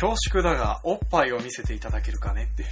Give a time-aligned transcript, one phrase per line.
[0.00, 2.64] 恐縮だが、おっぱいを見せていただけるかねって。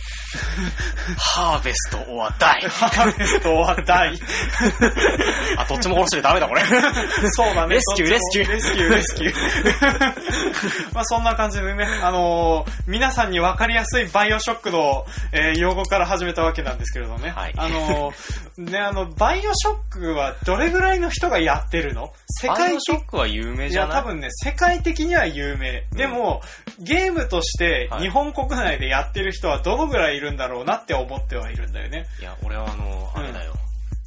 [1.19, 2.63] ハーベストオアダイ。
[2.63, 4.13] ハーベストは大。
[5.57, 6.63] あ、どっちも殺してダメだこれ。
[7.33, 7.77] そうだね。
[7.77, 10.93] レスキューどっちもレスキュー、レスキュー。
[10.95, 17.31] まあそんな感じでね、あのー皆さんに分かりやすいバイオショックの、えー用語から始めたわけなんですけれどね。
[17.31, 22.13] はいあのーね、あの、バイオショックはどれぐらいの人がやってるの？
[22.43, 23.97] 世バイ界オショ的ックは有名いや、じゃない？
[23.99, 25.85] 多分ね、世界的には有名。
[25.93, 26.43] でも、
[26.79, 32.07] ゲームとしてはい日本国内でやってる人はどのぐらいいるんだろうなって思ってはいるんだよね。
[32.21, 33.55] いや、俺はあの、あれだよ。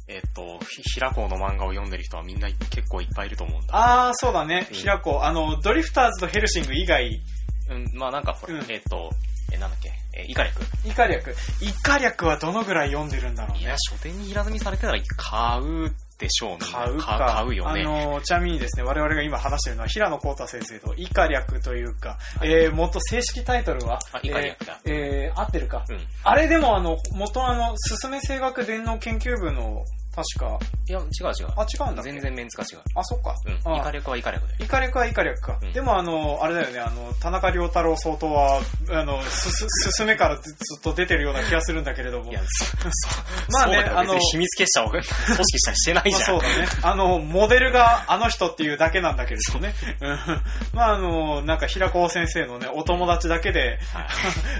[0.08, 4.06] えっと、ひ平子の漫画を読んでる人はみんな結構いっぱいいると思うんだ。
[4.06, 4.66] あー、そうだね。
[4.70, 5.24] うん平子。
[5.24, 7.20] あの、ドリフターズとヘルシング以外、
[7.70, 9.10] うん、まあなんかほら、うんえっと、
[9.52, 10.62] え、なんだっけ、え、イカレク。
[10.84, 11.30] イカ略。
[11.60, 13.76] イカ略はどのぐらい読んでるんだろうねいや、。
[13.78, 16.58] 書店に平積みされてたら買うでしょうね。
[16.70, 17.34] 買うか。
[17.34, 17.82] 買うよね。
[17.82, 25.84] あの、ちなみにですね、我々が今話してるのは平野幸太先生とイカ略というか、えー、元正式タイトルは、あイカ略だえーえー合ってるか。
[25.88, 25.98] うん。
[26.22, 30.58] あれでもあの、元あの、進め声学電脳研究部の、確か、
[30.88, 31.48] いや、違う違う。
[31.56, 32.82] あ、違うんだ全然メンツが違う。
[32.94, 33.34] あ、そっか。
[33.64, 33.72] うん。
[33.72, 34.64] あイカレクはイカレクで。
[34.64, 35.58] イカ略はイカ略か。
[35.62, 39.66] うんでもあの、あれだよね、あの、田中良太郎相当は、あの、すす、
[39.96, 42.30] 進めからずずっと出てるような気がするんだけれども。
[42.30, 45.12] いや、そ そうまあねあの秘密結社を 組織
[45.58, 46.38] したりしてないまあじゃん。
[46.38, 46.68] そうだね。
[46.82, 49.74] あの、モデルがあの人っていうだけなんだけれどもね。
[50.00, 50.18] うん
[50.72, 54.10] まああの、なんか平子先生のね、お友達だけで、はい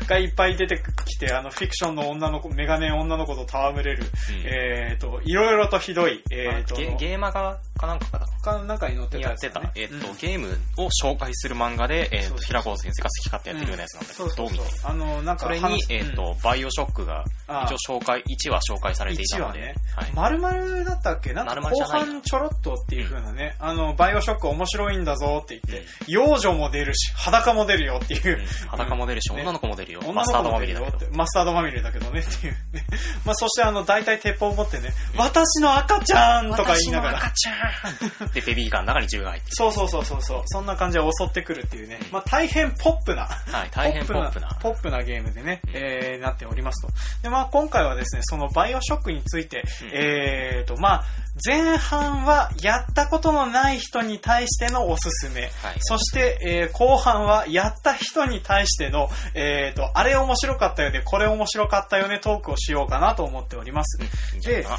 [0.06, 8.26] がいっぱい出てきて、あの、フィクションの女の子、メガネ女の子と戯れる、うんえっ、と、いろいろとひどい、えー、と、ゲゲーマー側かなんかかな。
[8.26, 9.46] かなんかに載ってたやってた。
[9.46, 9.70] やつだね。。
[9.76, 14.90] えっとうん、ゲームを紹介する漫画で、えっと、そうそう平子先生が好き勝手やってるようなやつなんだけど、そうそうどう見てそう。
[14.90, 20.12] あの、なんかそれに話、えっと、バイオショックが、一応紹介、1話紹介されていた1ので話ね、はい。
[20.14, 21.32] 丸々だったっけ？
[21.32, 28.46] なんか後半ちょろっとっていう風なね、あの、バイオショック面白いんだぞって言って、幼女も出るし、裸も出るよっていう、うん。
[28.68, 30.00] 裸も出るし、ね女の子も出るよ。
[30.04, 31.06] 女マスタードまみれだけど。
[31.12, 32.52] マスタードまみれだけどねっていう。
[32.72, 32.84] ね。
[33.24, 37.18] まあそしてあの、大体鉄砲を持ってね、私の赤ちゃんとか言いながら。
[37.18, 37.69] 私の赤ちゃん
[38.34, 40.42] で、ベビーカーの中に銃が入ってそうそうそうそうそう。
[40.46, 41.98] そんな感じで襲ってくるっていうね。
[42.10, 43.24] まあ大変ポップな。
[43.24, 43.52] る。
[43.52, 44.48] はい、大変ポップな。
[44.60, 46.92] ポップなゲームでね、えー、なっておりますと。
[47.22, 51.04] で、まあ今回はですね、そのバイオショックについて、うんえーと、まあ
[51.46, 55.42] 前半はやったことのない人に対してのおすすめ。
[55.42, 55.50] はい。
[55.80, 64.02] そして、えー後半はやった人に対しての、えーと、あれ面白かったよね、これ面白かったよね、トークをしようかなと思っております。
[64.32, 64.78] いいんじゃないかな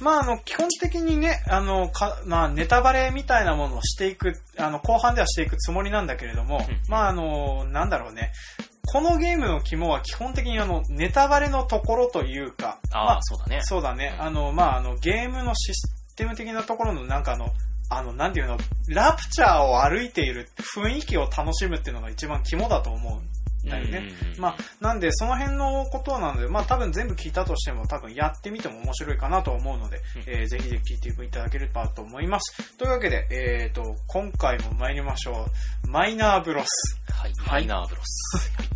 [0.00, 8.32] まあ、あの、基本的にね、あの、か、まあ、ネタバレみたいなものをしていく、あの、後半ではしていくつもりなんだけれども、うんまあ、あの、なんだろうね。
[8.90, 13.60] このゲームの肝は基本的にあの、ネタバレのところというか、ああ、まあ、そうだね。
[13.62, 14.16] そうだね。
[14.18, 17.50] あの、まあ、あの、ゲームのシステム的なところのなんかあの、
[17.90, 18.58] あの、なんていうの、
[18.88, 24.12] ラプチャーを歩いている雰囲気を楽しむっていうのが一番肝だと思うんだよね。
[24.38, 32.76] まあ、なんで、その辺のことなので、まあ、多分全部聞いたとしても、多分やってみても面白いかなと思うので、うんえーぜひぜひ聞いていただければと思います。
[32.76, 35.46] というわけで、えっ、と、今回も参りましょ
[35.84, 35.90] う。
[35.90, 37.00] マイナーブロス。
[37.12, 38.36] はい、マイナーブロス。
[38.56, 38.68] はい、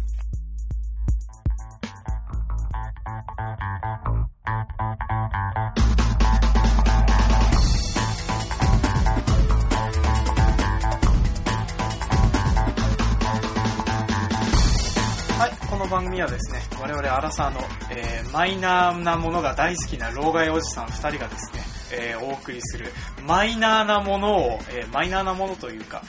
[15.93, 17.61] 番組はですね、我々アラサーの、
[17.91, 21.61] えーマイナーなものが大好きな老害おじさん2人がですね、
[21.93, 22.93] えーお送りする
[23.27, 26.03] マイナーなものを、えーマイナーなものというか、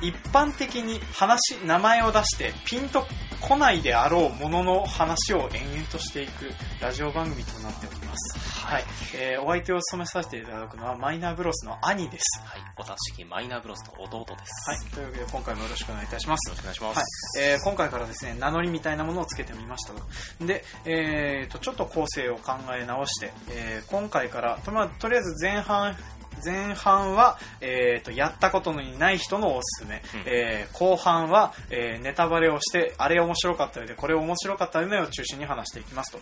[0.00, 3.04] 一般的に話、名前を出してピンと
[3.40, 6.50] 来ないであろうものの話を延々としていく
[6.80, 8.38] ラジオ番組となっております。
[8.66, 8.84] はい、
[9.16, 12.42] えーお相手を務めさせていただくのはマイナーブロスの兄です。
[12.44, 14.70] はい、おたしきマイナーブロスの弟です。
[14.70, 16.56] はい、というわけで今回もよろしくお願いいたしますよ。
[16.56, 17.40] ろしくお願いしまはいす。
[17.40, 20.02] えー今回からですね、名乗りみたいなものをつけてみましたと。
[20.46, 25.96] で、えーと、ちょっと構成を考え直して、えー今回から、と,、まあ、とりあえず前半、
[26.44, 29.96] 前半は、えーと、やったことのない人のおすすめ。
[30.14, 36.20] うんえー後半は、えーネタバレをして、あれ面白かったよね、これ面白かったよねを中心に話していきますと。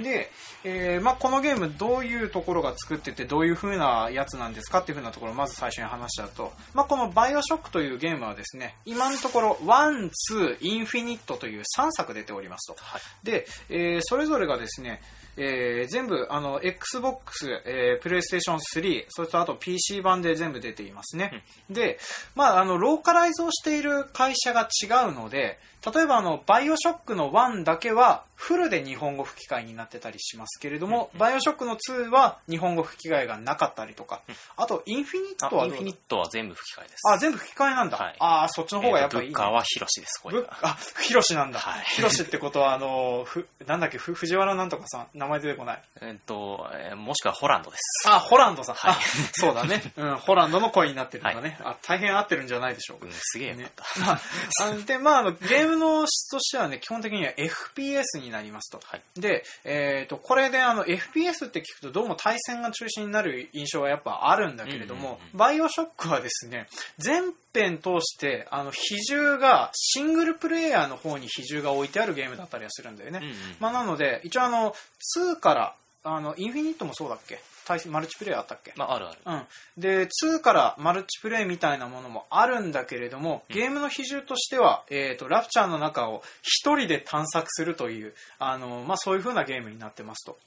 [0.00, 0.30] で、
[0.62, 4.80] えーまあ、このゲームどういうところが作っててどういう風なやつなんですか？
[4.80, 12.76] っていう風なところをまず最初に話しちゃうと、まあ、このバイオショックというゲームはですね、今のところ1、2、インフィニットという3作出ておりますと。
[12.80, 13.00] はい。
[13.24, 15.00] で、えーそれぞれがですね、
[15.36, 21.44] えー全部、あの、Xbox、えー、PlayStation 3、それとあと PC 版で全部出ていますね。
[21.70, 21.98] で、
[22.34, 25.58] まあ、あの、ローカライズをしている会社が違うので、
[25.94, 34.20] 例えばあの、バイオショックの1だけは、フルで日本語吹き替えになってたりしますけれども、バイオショックの2は日本語吹き替えがなかったりとか、
[34.56, 37.00] あと、インフィニッあトはどうインフィニットは全部吹き替えです。
[37.10, 37.96] あ、全部吹き替えなんだ。
[37.96, 41.58] はいああ、そっちの方がやっぱいい、えーとブッカーはヒロシです、これぶあ、ヒロシなんだ。
[41.60, 45.82] はいヒロシってことは、あの、ふ、なんだっけ、ふ藤原なんとかさん、名前出てこない。
[46.02, 48.08] えっと、えーもしくはホランドです。
[48.08, 48.74] あ、ホランドさん。
[48.74, 48.98] はいあ、
[49.32, 49.82] そうだね。
[49.96, 51.58] うん、ホランドの声になってるんだね。
[51.62, 53.12] あ、大変合ってるんじゃないでしょうかうん、。
[53.18, 53.84] すげえよかねった。
[54.00, 54.12] ま
[54.62, 58.80] あ、で、まあ、あの、ゲームの質としてはね、基本的には FPS になりますと。
[58.84, 59.02] はい。
[59.16, 66.68] で、えっ、と、これであの、FPS って聞くとどうも対戦が中心になる印象はやっぱあるんだけれども、バイオショックはですね、
[66.98, 73.20] 全編通して、あの、比重が、シングルプレイヤーの方に比重が置いてあるゲームだったりはするんだよね。
[73.22, 74.74] うんうんまあ、なので、一応あの、
[75.18, 75.74] 2から、
[76.04, 77.40] あの、インフィニットもそうだっけ？
[77.66, 78.72] 対マルチプレイあったっけ？
[78.76, 79.18] まあ、あるある。
[79.26, 79.42] うん、
[79.76, 90.38] で2からマルチプレイみたいなものもあるんだけれどもゲームの比重としては、えー、とラプチャーの中を一人で探索するというあの、まあ、そういう風なゲームになってますと、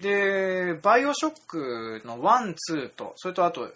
[0.00, 3.70] でバイオショックの12とそれとあと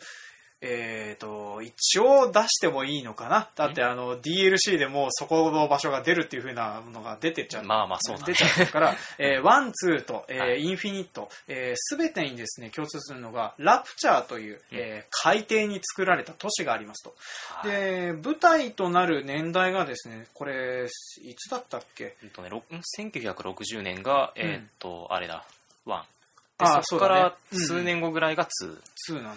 [0.62, 3.48] えー、と一応出してもいいのかな？
[3.54, 7.64] だってあの DLC でもうそこの場所が出るっていう風なものが出てっちゃう。
[7.64, 8.32] まあまあそうだね。
[8.32, 10.62] 出ちゃうから、 えー、ワン、ツーと、えーはい。
[10.62, 17.14] インフィニット、えー、全てにですね、共通するのが、ラプチャーという、えー海底に作られた都市がありますと。
[17.48, 17.70] はい。
[17.70, 20.86] で、舞台となる年代がですね、これ、
[21.22, 22.16] いつだったっけ？
[22.22, 22.62] えっとね、ろ
[22.98, 25.44] 1960年が、えーっと、あれだ、
[25.86, 26.02] 1。
[26.58, 28.80] であそこから数年後ぐらいが2。
[29.10, 29.36] ?2 なんイ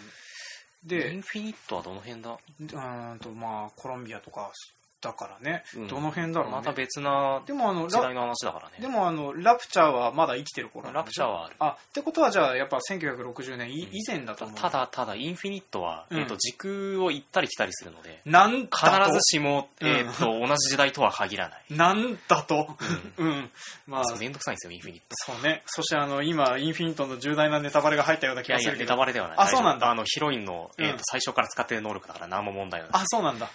[0.84, 1.14] で。
[1.14, 2.32] ンフィニットはどの辺だ？
[2.32, 4.52] うーんと、まあ、コロンビアとか
[5.02, 6.58] だからね、うんどの辺だろうね。
[6.58, 8.76] また別なでもあの、ラ時代の話だからね。
[8.82, 11.56] でもあの、ラプチャーはまだ生きてる頃ラプチャーはある。
[11.60, 14.58] あ、ってことはじゃあ、やっぱ1960年以前だと思う。
[14.58, 21.64] た、だ、ただ、インフィニットは、うんえーっと、時空を行ったり来たりするので、なん必だとずしも、うんえーっと、同じ時代とは限らない。
[21.70, 22.76] なんだと、
[23.18, 23.50] うん、
[23.88, 25.06] まあ、そうめんどくさいんですよ、インフィニット。
[25.12, 25.64] そうね。
[25.68, 28.90] そしてあの、今、インフィニットの重大なネタバレが入ったような気がするけど。
[28.90, 29.38] タバレではない。
[29.38, 33.02] あそうなんだあの、ヒロインの、えーと、最初から使ってる能力だから何も問題はない。
[33.02, 33.50] あ、そうなんだ。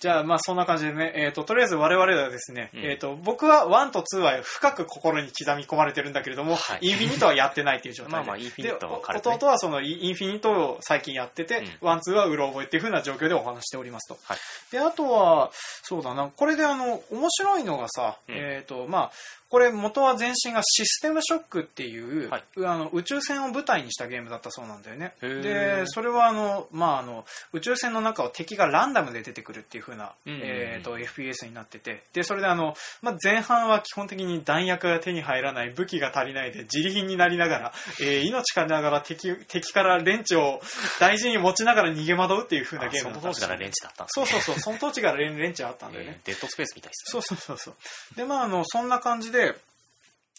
[0.00, 8.16] じゃあ、まあ、そんな感じでね、えっ、と、とりあえず我々はですね、うんえっ、と、僕は1と2は深く心に刻み込まれてるんだけれども、はいインフィニットはやってないっていう状態で。
[8.16, 14.18] まあまあインフィニットはね弟はそのインフィニットを最近やってて、うん1、2はうろ覚えっていう風な状況でお話しておりますと。
[14.24, 14.38] はい。
[14.70, 15.50] で、あとは、
[15.82, 19.12] そうだな、これであの、面白いのがさ、うんえっ、と、まあ、
[19.48, 22.44] これ元は前身がシステムショックっていう、はい。
[22.64, 25.14] あの宇宙船を舞台にしたゲームだったそうなんだよね。
[25.22, 25.40] へー。
[25.40, 30.46] で、それはあの、まあ、あの、宇宙船の中を敵がランダムで出てくるっていう風な、うんうんうん。
[30.46, 40.60] えっ、と、FPS になってて、で、それであの、まあ、前半は基本的に弾薬が手に入らない、武器が足りないで自利品になりながら、 えー命かながら敵、敵からレンチを
[40.98, 46.18] 大事に持ちながら逃げ惑うっていう風なあゲームだったらしいその当時からレンチだったんですそうそうそう、その当時からレンレンチあったんだよね。
[46.18, 47.74] えーデッドスペースみたいですそうそうそうそう。
[48.16, 49.35] で、まあ、あの、そんな感じで、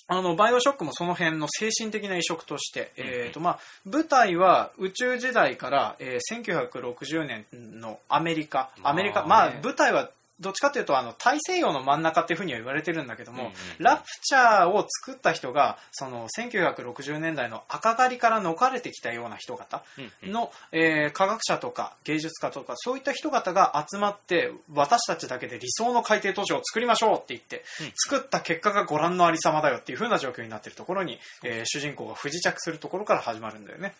[0.09, 3.13] あの、バイオショックもその辺の精神的な移植として、うんうん。
[3.25, 10.09] えっ、と、まあ、舞台は宇宙時代から、えー1960年のアメリカ、アメリカ、まあ、舞台は
[10.39, 13.53] どっちかというと、あの、大西洋の真ん中っていうふうには言われてるんだけども、うんうん。
[13.79, 20.31] ラプチャーを作った人が、その、1960年代の赤狩りから逃れてきたような人方、うんうん。
[20.31, 33.95] の、えー科学者とか芸術家とかそういった人々が集まって私たちだけで理想の海底都市を作りましょうって言って、うん作った結果がご覧のありさまだよっていう風な状況になっているところに、えー主人公が不時着するところから始まるんだよね。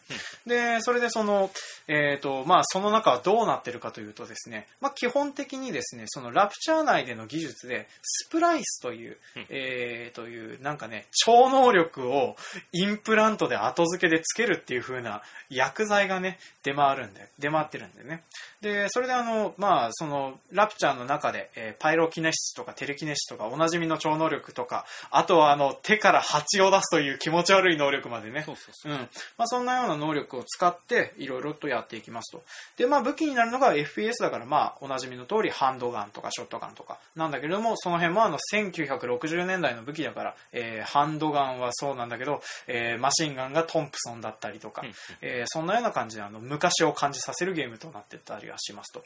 [0.45, 1.49] でそれでその,、
[1.87, 9.45] えーとまあ、その中はどうなってるかというとですね、まあ、基本的にですねそのラプチャー内での技術でスプライスという、うん。
[9.49, 12.35] えーというなんかね超能力を
[12.71, 18.23] インプラントで後付けでつけるっていう風な薬剤がね出回るんで出回ってるんでね。
[18.61, 28.43] でそれであのまあそのラプチャーの中で、えーパイロキネシスとかテレキネシスとかおなじみの超能力とかあとはあの手から蜂を出すという気持ち悪い能力までね。
[28.45, 28.91] そうそうそう。
[28.91, 28.99] うん。
[29.37, 32.43] まあ、そんなような能力を使っていろいろとやっていきますと。
[32.77, 44.83] で、まあ、武器になるのが FPS だから、まあ、おなじみの通りハンドガンとかショットガンとかなんだけれどもその辺もあの1960年代の武器だから、えーハンドガンはそうなんだけど、えーマシンガンがトンプソンだったりとか、
[45.21, 49.03] えーそんなような感じであの昔を感じさせるゲームとなってたりはしますと。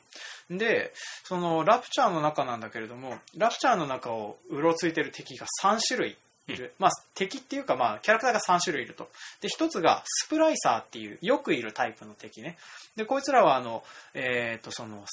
[0.50, 9.10] でそのラプチャーの中なんだけれどもラプチャーの中をうろついてる敵が3種類いる、まあ、敵っていうか、まあ、キャラクターが3種類いると。
[9.42, 12.58] で一つがスプライサーっていうよくいるタイプの敵ね。
[12.96, 15.04] でこいつらはあの、えー、とその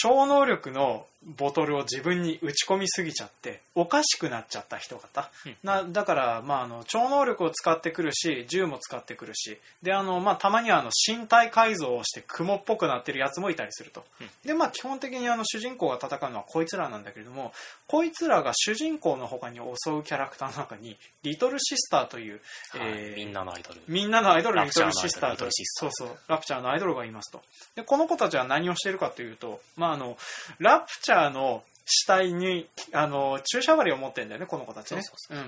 [0.00, 5.56] 超能力のボトルを自分に打ち込みすぎちゃっておかしくなっちゃった人方、うん。
[5.62, 14.28] なだから、まあ、あの超能力を使ってくるし銃も使ってくるしであの、まあ、たまにはあの身体改造をして雲っぽくなってるやつもいたりすると、うん。
[14.44, 17.52] でまあ、基本的にあの主人公が戦うのはこいつらなんだけれども
[17.86, 22.40] こいつらが主人公の他に襲うキャラクターの中にリトルシスターという、はい。
[22.84, 23.80] えーみんなのアイドル。
[23.88, 27.42] みんなのアイドルリトルシスターとそうそうラプチャーのアイドルがいますと。
[27.74, 30.16] でこの子たちは何をしているかというと、まあ、あの
[30.58, 35.02] ラプチャーの死体にあの注射針を持ってるんだよねこの子たちね。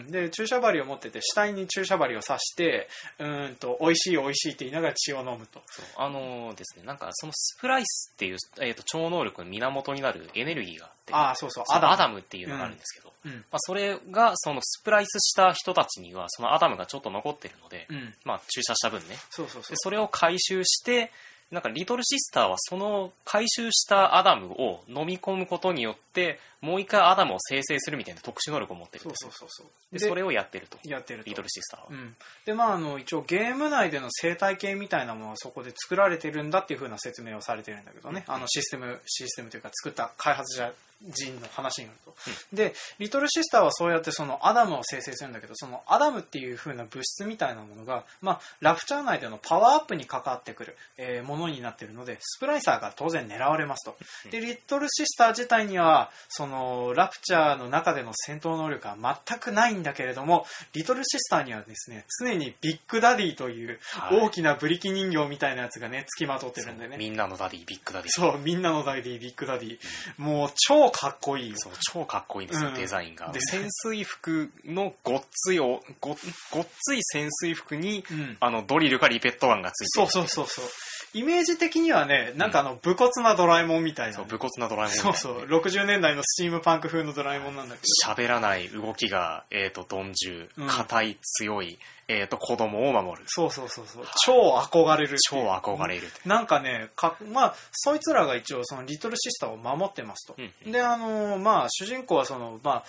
[0.08, 2.88] で注射針を持ってて死体に注射針を刺して
[3.18, 5.60] うーんと美味しい美味しいって言いながら血を飲むと。
[5.96, 12.10] あのですね、なんかそのスプライスっていう、えー、と超能力の源になるエネルギーがあって、ああそうそうそのアダム。
[12.10, 13.32] ムっていうのがあるんですけど、うん。
[13.32, 18.14] まあ、それがそのスプライスした人たちにはそのアダムがちょっと残ってるので、うん。
[18.24, 19.16] まあ、注射した分ね。
[19.30, 19.70] そうそうそう。
[19.70, 21.10] でそれを回収して
[21.50, 29.30] なんかリトルシスターはその回収したアダムを飲み込むことによってもう一回アダムを生成するみたいな特殊能力を持ってるんそうですよ。
[29.32, 30.78] そうそうそうでそれをやってると。
[30.84, 31.30] やってると。
[31.30, 40.72] リトルシスターは、うん、でまああの一応ゲーム内での生態系みたいなものはそこで作られてるんだっていう風な説明をされてるんだけどね、あのシステムシステムというか作った開発者
[41.08, 42.14] 人の話によると、
[42.52, 53.96] でリトルシスターはそうやってそのアダムを生成するんだけどそのアダムっていう風な物質みたいなものが、まあ、ラプチャー内でのパワーアップに関わってくる、えーものになってるのでスプライサーが当然狙われますと。
[54.30, 56.49] でリトルシスター自体にはその
[56.94, 64.20] ラプチャーの中での戦闘能力は全くないんだけれどもリトルシスターにはですね常にビッグダディというはい。
[64.20, 66.96] 大きなブリキ人形みたいなやつがね付きまとってるんでね。
[66.96, 68.10] みんなのダディビッグダディ。
[68.10, 69.78] そうみんなのダディビッグダディ。
[70.16, 71.56] もう超かっこいいよ。
[71.58, 72.74] そう超かっこいいんですよ、うん。
[72.74, 73.30] デザインが。
[73.32, 76.16] で潜水服のごっついおご
[76.50, 78.36] ごっつい潜水服に、うん。
[78.40, 80.64] あのドリルかリベットガンがついてそうるそうそうそう
[81.12, 85.34] イメージ的にはねなんかあの武骨なドラえもんみたいな、そう武骨なドラえもんみたいそう。
[85.34, 88.12] そう60年代のスチームパンク風のドラえもんなんだけど。
[88.12, 90.68] 喋らない動きが、えー、と鈍重うん。
[90.68, 93.24] 硬い強い、えー、と子供を守る。
[93.26, 94.04] そうそうそうそう。
[94.24, 100.72] 超憧れる超憧れるなんかねかまあそいつらが一応そのリトルシスターを守ってますと、うんうん。
[100.72, 102.84] であのまあ主人公はそのまあ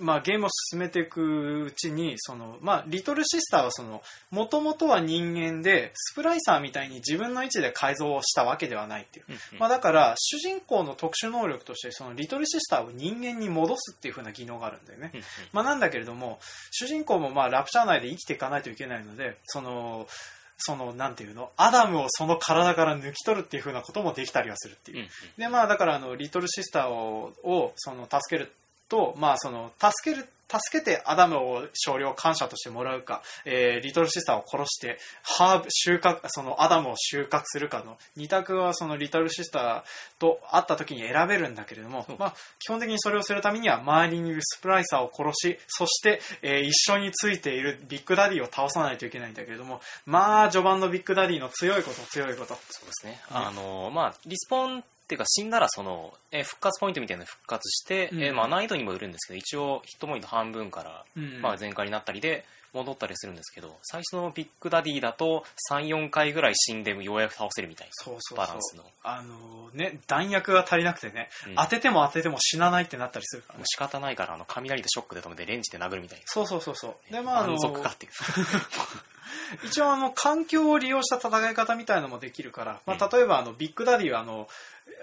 [0.00, 9.26] まあ、ゲームを進めていくうちにその、まあ、リトルシスターはそのもともとは人間でスプライサーみたいに自分の意志で改造をしたわけではないっていう、
[9.58, 15.12] まあ、だから主人公の特殊能力としてそのリトルシスターを人間に戻すっていう風な技能があるんだよね、
[15.52, 16.38] まあ、なんだけれども
[16.70, 20.06] 主人公もまあラプチャー内で生きていかないといけないのでその
[20.62, 21.50] そのなんていうの？
[21.56, 25.08] アダムをその体から抜き取るっていう風なこともできたりはするっていう、うんうん。
[25.38, 28.52] でまあだからあのリトルシスターををその助ける
[28.90, 39.82] とまあその助ける助けてアダムを少量感謝としてもらうか、えーリトルシスターを殺してハーブ収穫そのアダムを収穫するかの二択はそのリトルシスター
[40.18, 52.54] と会った時に選べるんだけれども、まあ、基本的にそれをするためには周りにいるスプライサーを殺しそして、えー一緒についているビッグダディを倒さないといけないんだけれどもまあ序盤のビッグダディの強いこと強いこと。
[52.70, 58.22] そうですね、あのまあリスポンっていうか死んだらその、えー復活ポイントみたいなの復活して、うん。
[58.22, 68.38] えーまあ、難易度にもよるんですけど一応ヒットポイント半分から、うんまあ、全快になったりで戻ったりするんですけど最初のビッグダディだと34回ぐらい死んでもようやく倒せるみたいそうそうそう。
[68.38, 68.84] バランスの。
[69.02, 71.54] あのね弾薬が足りなくてね、うん。
[71.56, 73.58] 当てても当てても死なないってなったりするからね。
[73.58, 76.24] もう仕方ないからあの雷でショックで止めてレンチで殴るみたいな。
[76.26, 77.12] そうそうそうそう。
[77.12, 78.12] でまああの満足かっていう。
[79.66, 84.48] 一応あの環境を利用した戦い方みたいのもできるから、まあ、例えばあのビッグダディはあの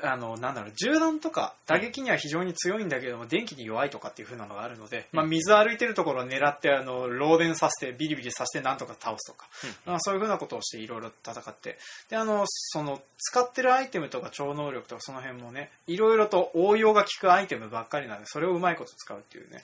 [0.03, 9.47] あのなんだろう銃弾とか打撃には非常に強いんだけども電気に弱いとかっていう風なのがあるので、まあ、水歩いてるところを狙ってあの漏電させてビリビリさせてなんとか倒すとか、
[9.85, 11.77] まあ、そういう風なことをしていろいろ戦って
[12.09, 19.63] であのその使ってるアイテムとか超能力とかその辺もねいろいろと応用が効くアイテムばっかりなんでそれをうまいこと使うっていうね。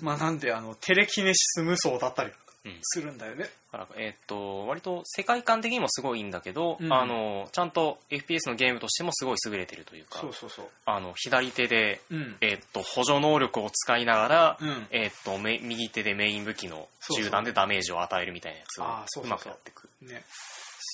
[0.00, 2.36] まあなんであのテレキネシス無双だったりうん
[2.82, 3.48] するんだよね。
[3.72, 10.66] だからえーっと割と世界観的にもすごいいいんだけど、うんあのちゃんと FPS のゲームとしてもすごい優れてるというかそうそうそう。
[10.84, 12.36] あの左手で、うん。
[12.40, 14.86] えーっと補助能力を使いながら、うん。
[14.90, 20.24] えーっとめ右手でメイン武器の銃弾でダメージを与えるみたいなやつあーそうそうそうをうまくやっていくね。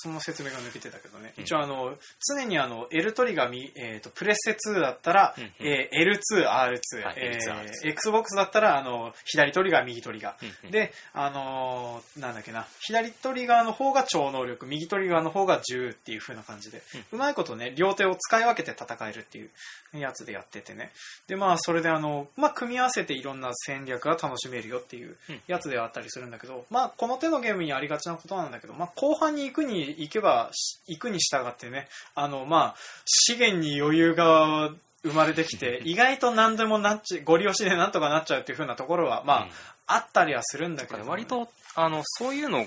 [0.02, 1.44] その説明が抜けてたけどね、うん。
[1.44, 1.94] 一応あの
[2.36, 5.50] 常にあの L トリガーみ、えー、とプレステ2だったら、うんうん。
[5.60, 10.70] えー L2R2、はいえ L2R2 ー XBOX だったらあの左トリガー右トリガー、うんうん。
[10.72, 16.82] であのーなんだっけな左トリガーの方が超能力右トリガーの方が銃っていう風な感じで、
[17.12, 19.50] うまいことね両手を使い分けて戦えるっていう
[19.98, 20.90] やつでやっててね。
[21.28, 25.40] でまあそれであの、まあ、組み合わせていろんな戦略が楽しめるよっていううん。
[25.46, 34.70] やつではあったりするんだけど、まあこの手のゲームにありがちなことなんだけど、まあ、後半に行くに行けばし行くに従ってねあのまあ資源に余裕が
[35.04, 39.50] 生まれてきて意外と何でもなっちご利用しでなんとかなっちゃうっていう風なところはまあ、うん。
[39.86, 42.66] あったりはするんだけだどから割とあのそういうの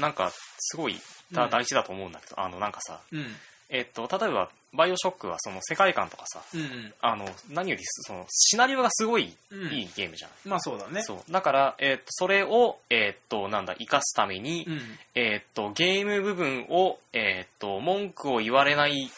[0.00, 0.98] なんかすごい
[1.32, 3.26] 大事だと思うんだけど、あのなんかさうん。
[3.68, 6.94] えっと例えばバイオショックはその世界観とかさうんうん。
[7.00, 9.72] あの何よりそのシナリオがすごいうん。
[9.72, 11.02] いいゲームじゃない、まあそうだね。
[11.02, 11.32] そう。
[11.32, 14.80] だから、えっとそれを、えっとなんだ生かすために、うん。
[15.14, 19.10] えっとゲーム部分を、えっと文句を言われない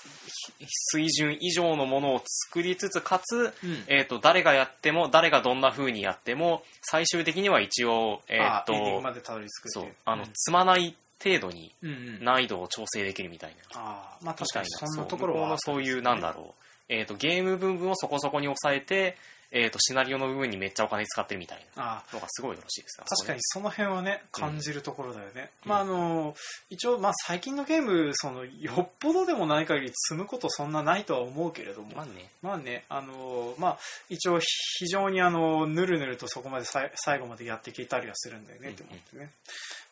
[0.92, 3.84] 水準以上のものを作りつつかつ、うん。
[3.88, 9.92] えっと誰がやっても誰がどんな風にやっても最終的には一応、えっあとエンディングまでたどり着くっていう。
[9.92, 9.96] そう。
[10.04, 12.24] あの、積まない程度にうんうん。
[12.24, 13.80] 難易度を調整できるみたいな。
[13.80, 19.16] ああまあ確かにそんなとそう向ころはのそういうなんだろう、えっとゲーム部分をそこそこに抑えて、
[19.50, 22.02] えっとシナリオの部分にめっちゃお金使ってるみたいな。
[22.12, 23.06] のがすごいよろしいですね。
[23.08, 25.70] 確かにその辺はね感じるところだよね、うん。
[25.70, 26.34] まああの
[26.70, 31.88] 一応まあ最近のゲームそのよっぽどでもない限り積むことそんなないとは思うけれども。
[31.96, 32.30] まあね。
[32.42, 33.78] まあねあのまあ
[34.08, 39.30] 一応非常にあのぬるぬるとそこまでさい最後までやっていけたりはするんだよねって思ってね、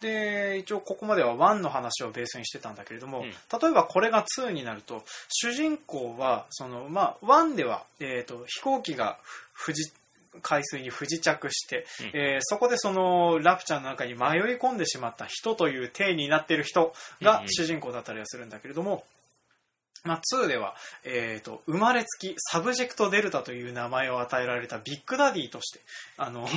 [0.00, 3.24] で一応ここまでは1の話をベースにしてたんだけれども、うん。
[3.24, 9.18] 例えばこれが2になると主人公はそのまあ1では、えー、と飛行機が
[9.56, 9.90] 不時
[10.42, 12.06] 海水に不時着して、うん。
[12.12, 19.04] えーそこでそのラプチャーの中に迷い込んでしまった人という体になっている人が主人公だったりはするんだけれども、
[20.04, 25.80] まあ、2では、えー、と生まれつきサブジェクトデルタという名前を与えられたビッグダディとして
[26.16, 26.48] あのえー、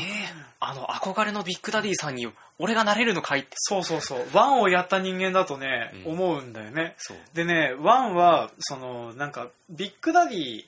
[0.59, 2.27] あの憧れのビッグダディさんに
[2.59, 3.51] 俺がなれるのかいって。
[3.55, 4.19] そうそうそう。
[4.33, 6.11] 1をやった人間だとね、うん。
[6.13, 6.95] 思うんだよね。
[7.33, 10.65] でね1はそのなんかビッグダディ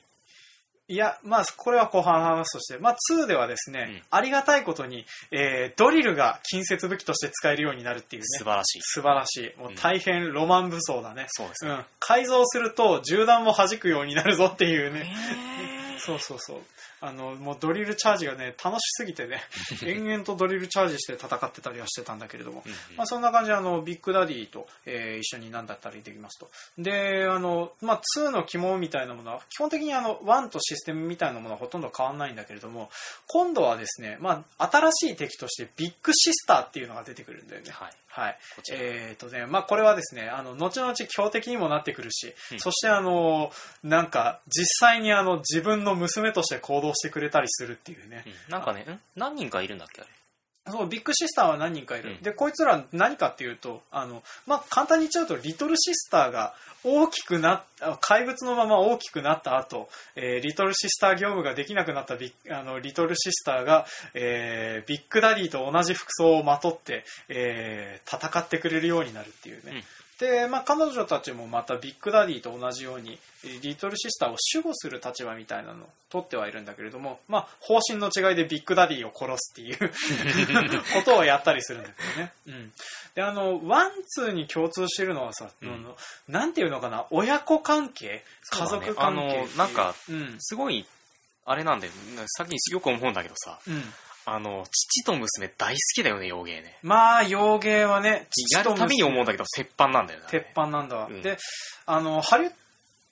[0.92, 4.02] いやまあこれは後半話すとして、まあ、2ではですね、うん。
[4.10, 8.26] ありがたいことに、えードリルが近接武器として使えるようになるっていうね。
[8.26, 8.82] 素晴らしい。
[8.82, 9.60] 素晴らしい。
[9.60, 15.14] もう大変ロマン武装だね、そうですね、うん、改造すると銃弾も弾くようになるぞっていうね、
[15.96, 16.58] えそうそうそう
[17.02, 19.44] あのもうドリルチャージがね楽しすぎてね
[19.84, 22.64] 延々とドリルチャージして戦ってたりはしてたんだけれども、
[22.96, 26.50] まあ、そんな感じであのビッグダディと、えー一緒に何だったりできますと。
[26.78, 32.90] であの、まあ、2の肝みたいなものは基本的にあの1とシステムみたいなものはほとんど変わらないんだけれども
[33.28, 37.72] 今度はですね、まあ、新しい敵としてビッグシスターっていうのが出てくるんだよね。
[37.72, 37.92] はい。
[38.08, 38.38] はい。
[38.56, 38.78] こちら。
[38.82, 42.60] えーとねまあ、これはですねあの後々強敵にもなってくるし、うん。
[42.60, 43.52] そしてあの
[43.84, 48.52] なんか実際にあの自分の娘として行動してくれたりするっていうね、うん。
[48.52, 49.00] なんかねん？
[49.16, 50.10] 何人かいるんだっけあれ？
[50.68, 52.22] そうビッグシスターは何人かいる、うん。
[52.22, 69.84] でこいつら何かっていうとあの、まあ、簡単に言っちゃうとリトルシスターが大きくなっあ怪物のまま大きくなった後、えーリトルシスター業務ができなくなったビッあのリトルシスターが、えービッグダディと同じ服装をまとって、えー戦ってくれるようになるっていうね、
[70.22, 79.78] で、まあ、彼女たちもまたビッグダディと同じようにえーリトルシスターを守護する立場みたいなのを取ってはいるんだけれども、まあ、方針の違いでビッグダディを殺すっていう
[80.94, 82.34] ことをやったりするんだけどね。
[82.48, 82.74] うん、
[83.16, 85.88] であのワンツーに共通してるのはさ、うん。
[86.28, 88.24] なんていうのかな親子関係？
[88.52, 89.28] 家族関係？
[89.28, 90.36] っていうあのなんかうん。
[90.40, 90.86] すごい
[91.46, 91.94] あれなんだよ。
[92.28, 93.60] さっきよく思うんだけどさ。
[93.68, 93.94] うん、
[94.26, 96.78] あの父と娘大好きだよね洋ゲーね。
[96.84, 100.96] まあ洋ゲーはねやるたびに思うんだけど鉄板なんだよね鉄板なんだ。
[100.96, 101.22] わ、うん。
[101.22, 101.38] で
[101.86, 102.52] あのハリウ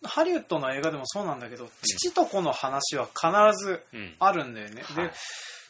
[0.03, 3.27] ハリウッドの映画でもそうなんだけど、父と子の話は必
[3.65, 4.15] ずうん。
[4.19, 5.07] あるんだよね、はい。
[5.07, 5.11] で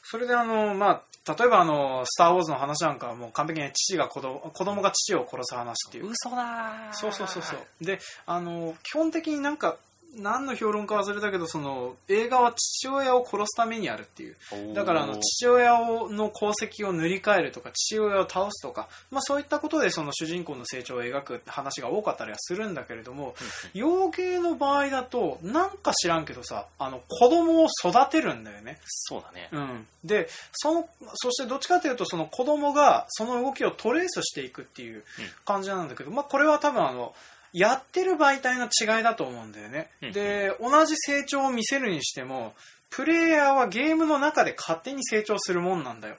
[0.04, 6.10] それであの、まあ、例えばあの「スター・ウォーズ」の話なんかはもう完璧に父が子供子供が父を殺す話っていう。
[6.10, 6.93] 嘘だー。
[6.93, 7.86] そうそうそうそう。
[7.86, 9.78] であの基本的になんか
[10.15, 14.36] 何の評論か忘れたけどその映画は父親を殺すためにあるっていう。
[14.74, 23.36] だからあの父親をの功績を塗り替えるとか父親を倒すとか、まあ、そういったことでその主人公の成長を描く話が多かったりはするんだけれども
[23.74, 28.80] 洋芸の場合だとなんか知らんけどさあの子供を育てるんだよね。
[28.88, 29.50] そうだね。
[29.52, 35.04] うん、でそのそしてどっちかというとその子供がその動きをトレースしていくっていう
[35.45, 37.13] 感じなんだけど、まあ、これは多分あの
[37.53, 42.53] やってる媒体の違いだと思うんだよね、うんで同じ成長を見せるにしても
[42.89, 46.15] プレイヤーはゲームの中で勝手に成長するもんなんだよ、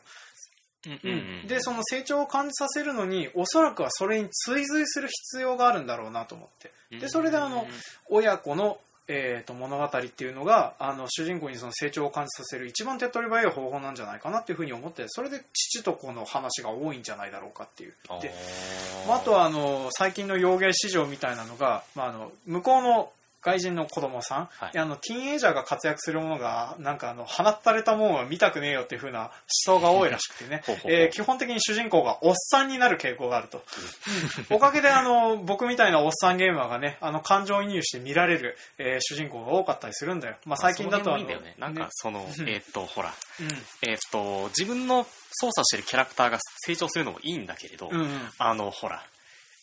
[0.86, 1.46] うんうんうん。
[1.46, 6.72] でその成長を感じさせるのにおそらくはそれに追随する必要があるんだろうなと思って。
[6.98, 7.66] でそれであの
[8.08, 8.80] 親子の、
[9.12, 17.94] えー、と物語っていうのがあの主人公にその成長を感じさせる一番手っ取り早い方法なんじゃないかなっていうふうに思ってそれで父と子の話が多いんじゃないだろうかっていう。
[18.22, 18.32] で
[19.08, 23.10] まあ、あとはあの最近の洋芸市場みたいなのが、まあ、あの向こうの
[23.42, 24.79] 外人の子供さん、はい。
[24.79, 29.31] あのティーンエイジャーが活躍するものがなんかあの放たれたもんは見たくねえよっていう風な思
[29.79, 30.62] 想が多いらしくてね。
[30.87, 33.64] えー基本的に主人公がおっさんになる傾向があると、
[34.50, 41.55] う んおかげであの僕みたいなおっさんゲーマーがねあの感情移入して見られる、えー主人公が多かったりするんだよ、まあ、最近だとあのね。
[41.59, 42.48] なんかその、うん。
[42.48, 43.46] えーっと、ほら、うん。
[43.83, 48.31] えーっと、自分の操作してるキャラクターが成長するのもいいんだけれど、うんうん。
[48.38, 49.03] あの、ほら、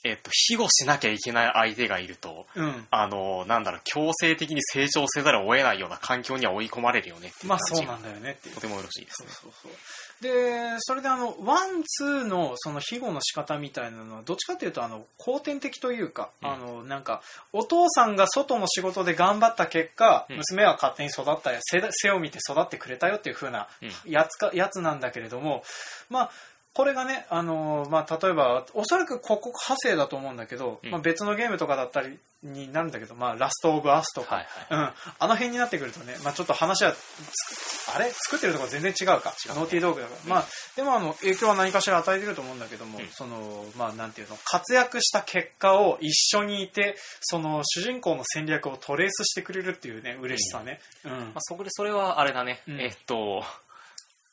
[0.07, 2.87] えーっと、庇護しなきゃいけない相手がいると、うん。
[2.89, 8.55] あの、なんだろう、強制的に成長せざるを得ないような環境には追い込まれるよねまあそうなんだよねっていう。
[8.55, 9.29] とてもよろしいですね。
[9.29, 9.71] そうそうそう。
[10.19, 16.49] でそれであのワンツーのその庇護の仕方みたいなのはどっちかというとあの後天的というか、うん。
[16.49, 17.21] あのなんか
[17.53, 20.37] お父さんが外の仕事で頑張った結果、うん。
[20.37, 24.11] 娘は勝手に育ったよ背背を見て育ってくれたよっていう風なうん。
[24.11, 25.63] やつかやつなんだけれども
[26.09, 26.31] まあ
[26.77, 30.91] これがね、あのまあ、例えばおそらくここ派生だと思うんだけど、うん。
[30.91, 38.11] まあ、別のゲームとかだったりになるんだけど、まあ、ラスト・オブ・アスとか、はいうん、あの辺になってくるとね、まあ、ちょっと話はつあれ？
[38.11, 39.33] 作ってるところ全然違うか。
[39.43, 39.59] 違うね。
[39.59, 43.07] ノーティードーグだから、まあ、でもあの影響は何かしら与えてると思うんだけども、うん。
[43.11, 44.37] そのまあなんていうの？
[44.45, 51.11] 活躍した結果を一緒にいてその主人公の戦略をトレースしてくれるっていうね嬉しさね、うん。
[51.11, 52.79] まあ、そこでそれはあれだね、うん。
[52.79, 53.43] えーっと、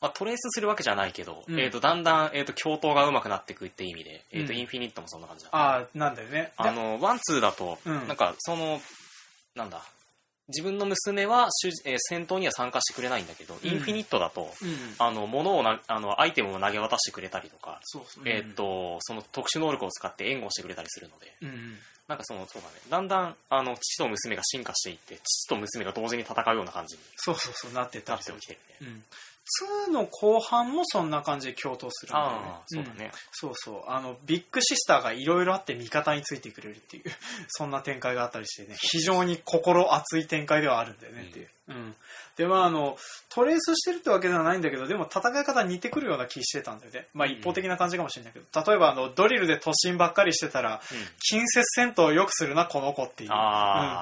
[0.04, 1.58] まあ、トレースするわけじゃないけど、うん。
[1.58, 4.58] えーっとだんだん、えーっと共闘が上手くなっていくって意味で、えーっとうん。
[4.58, 6.52] インフィニットもそんな感じだ、ああなんだよね。
[6.58, 8.06] あのワンツーだと、うん。
[8.06, 8.80] なんかその
[9.54, 9.82] なんだ
[10.48, 13.70] 自分の娘は主、えー戦闘には参加してくれないんだけど、うん。
[13.70, 14.94] インフィニットだとうん。
[14.98, 21.78] あの物をなあのアイテムを投げ渡してくれたりとか、そうえーっとその特殊能力を使って援護してくれたりするのでうんうん。
[22.06, 22.74] なんかそのそうだね。
[22.90, 28.18] だんだんあの父と娘が進化していって父と娘が同時に戦うような感じにそうそうそうなってた。
[28.18, 29.04] てきてるね、うん
[29.88, 32.36] 2の後半もそんな感じで共闘するんだよね。
[32.46, 33.90] ああそうだね、そうそう。
[33.90, 37.04] あのビッグシスターがいろいろあって味方についてくれるっていう
[37.48, 38.76] そんな展開があったりしてね。
[38.80, 41.94] 非常に心熱い展開ではあるんだよねっていう、うん。
[42.36, 42.96] でまああの
[43.28, 47.06] トレースしてるってわけではないんだけどでも戦い方似てくるような気してたんだよね。
[47.14, 48.66] まあうん一方的な感じかもしれないけど。
[48.66, 50.98] 例えばあのドリルで突進ばっかりしてたらうん。
[51.20, 53.36] 近接戦闘をよくするなこの子っていう、うん。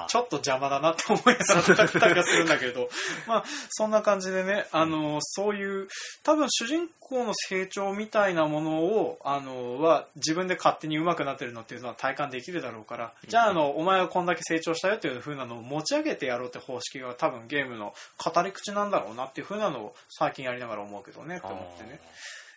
[0.07, 2.89] ちょっと邪魔だなって思いながら戦するんだけれど。
[3.27, 5.87] まあそんな感じでねあのそういう
[6.23, 21.99] 多分主人公の成長みたいなものをあのは自分で勝手に上手くなってるのっていうのは体感できるだろうから、じゃああのお前はこんだけ成長したよっていう風なのを持ち上げてやろうって方式が多分ゲームの語り口なんだろうなっていう風なのを最近やりながら思うけどねって思ってね。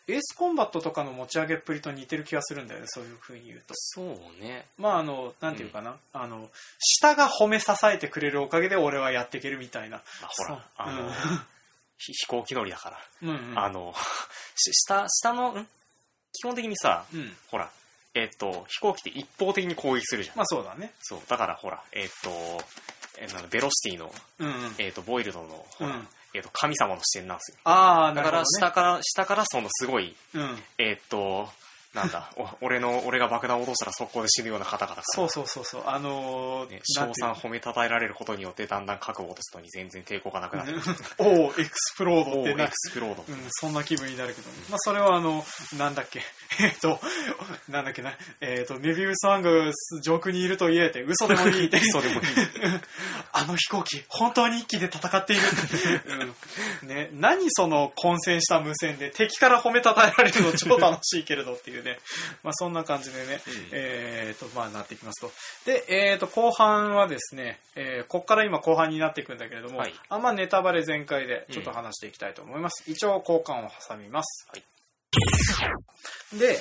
[0.09, 3.75] エースコンバットとかの持ち上げっぷりと似てる気がするんだよねそういう風に言うと。
[3.75, 4.07] そう
[4.41, 4.67] ね。
[4.79, 9.97] まああのなんていうかな、あの下が褒め支えてくれるおかげで俺はやっていけるみたいな。
[10.23, 11.11] まあ、ほらあの、うん。
[11.99, 13.59] ひ飛行機乗りだから、うんうん。
[13.59, 13.95] あの
[14.55, 15.67] し下下のん？
[16.33, 17.33] 基本的にさうん。
[17.51, 17.69] ほら
[18.15, 20.93] えーっと飛行機って一方的に攻撃するじゃん、まあそうだね。
[21.01, 22.65] そうだからほらえーっと
[23.19, 24.53] えーベロシティの、うんうん。
[24.79, 26.09] えーっとボイルドのうん。
[26.35, 27.59] えーっと神様の視点なんですよ。
[27.65, 30.59] ああだから下から、下からそのすごいうん。
[30.79, 31.49] えーっと
[31.97, 35.83] なんだお俺の俺が爆弾を落としたら速攻で死ぬような方々からそうそうそうそう。
[35.87, 40.83] あのーね、なんていう称賛褒めたたえられることによってだんだん核を落とすのに全然抵抗がなくなってくる
[41.19, 42.65] おーエクスプロードってな。
[42.65, 45.43] おーエクスプロード、うん、そんな気分になるけど、ね、まあそれはあの
[45.79, 46.21] なんだっけ。
[46.61, 47.01] えっと
[47.69, 48.13] なんだっけな。
[48.43, 51.67] えっとメビウス・アング上空にいると言えて嘘でもいい。
[51.67, 52.27] っ て嘘でもいい。
[53.33, 55.43] あの飛行機本当に一機で戦っている、
[56.83, 56.89] うん。
[56.89, 61.86] ね、何その混戦した無線で敵から褒めたたえられるの超楽しいけれどっていうね
[62.43, 63.69] まあそんな感じでね、うん。
[63.73, 65.33] えっとまあなっていきますと。
[65.65, 69.95] で、えっと後半はですね、えーこっから今後半になっていくんだけれども、はい。
[70.09, 76.39] あんまネタバレ全開でちょっと話していきたいと思います、一応交換を挟みます、はい。
[76.39, 76.61] で、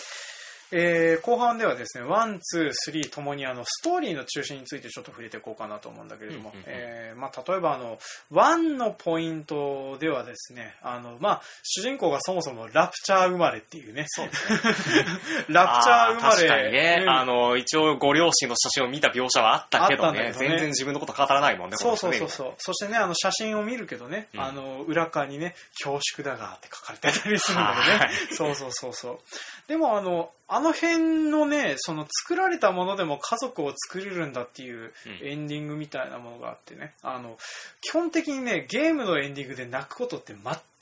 [0.71, 7.97] えー後半ではですね、ワン、ツー、スリーともにあのストーリーの中心についてちょっと触れていこうかなと思うんだけれども、えーまあ、例えばあの、
[8.32, 14.60] ワンのポイントではですね、あの、まあ、主人公がそもそもラプチャー生まれっていうね、そうですね。
[15.49, 17.10] ラプチャー生まれ、あ確かにね、うん。
[17.10, 20.19] あの一応ご両親の写真を見た描写はあったけどね。
[20.19, 20.34] どね。
[20.34, 22.54] 全然自分のこと語らないもんねそうそうそうそう。
[22.58, 24.41] そしてね、あの写真を見るけどね、うん。
[24.41, 28.10] あの裏側にね、恐縮だがって書かれてたりするんだよはね。
[28.32, 29.19] そうそうそうそう。
[29.67, 35.27] でもあの、あの辺のね、その作られたものでも家族を作れるんだっていううん。
[35.27, 37.38] エンディングみたいなものがあってね、あの、
[37.81, 40.34] 基本的にね、ゲームのエンディングで泣くことって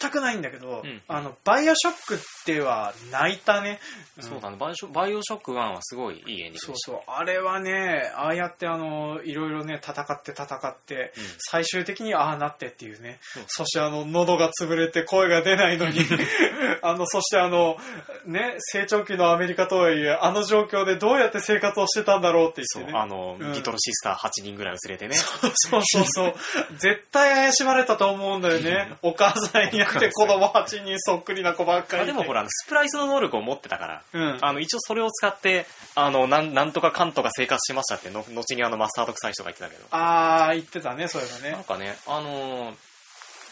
[0.03, 3.79] 全全くないんだけど、うんあの、バイオショックでは泣いたね。
[4.19, 7.01] んそうだねバイオショバイオショック1はすごいいいエンディングそうでしたそう。
[7.07, 13.19] あれはね、ああやってあの、いろいろね、戦って戦って、うん最終的にああなってっていうね。
[13.37, 15.99] うんそしてあの、喉が潰れて声が出ないのに、
[16.81, 17.77] あの、そしてあの、
[18.25, 22.99] ね、成長期のアメリカとはいえ、あの状況でどうやって生活をしてたんだろうってそう言ってね。
[22.99, 26.35] あの、うんリトルシスター8人ぐらい連れてねそうそうそう。
[26.77, 28.93] 絶対怪しまれたと思うんだよね。
[29.01, 34.37] お母さんやって子供8人そっくりな子ばっかりでもほらあのスプライスの能力を持ってたからうん。
[34.41, 41.51] あの一応それを使ってあのなんなんとかかんとか生活しましたっての後にあのマスタード臭い人が言ってたけどあー、言ってたね、そういえばね。
[41.51, 42.75] なんかねあのー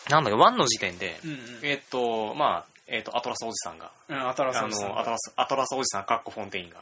[0.10, 1.40] なんだっけ1の時点で、うんうん。
[1.62, 3.90] えっとまあえっとアトラスおじさんが。
[4.10, 6.80] うん、アトラスあおじさんのアトラスアトラスおじさんかっこフォンテインが。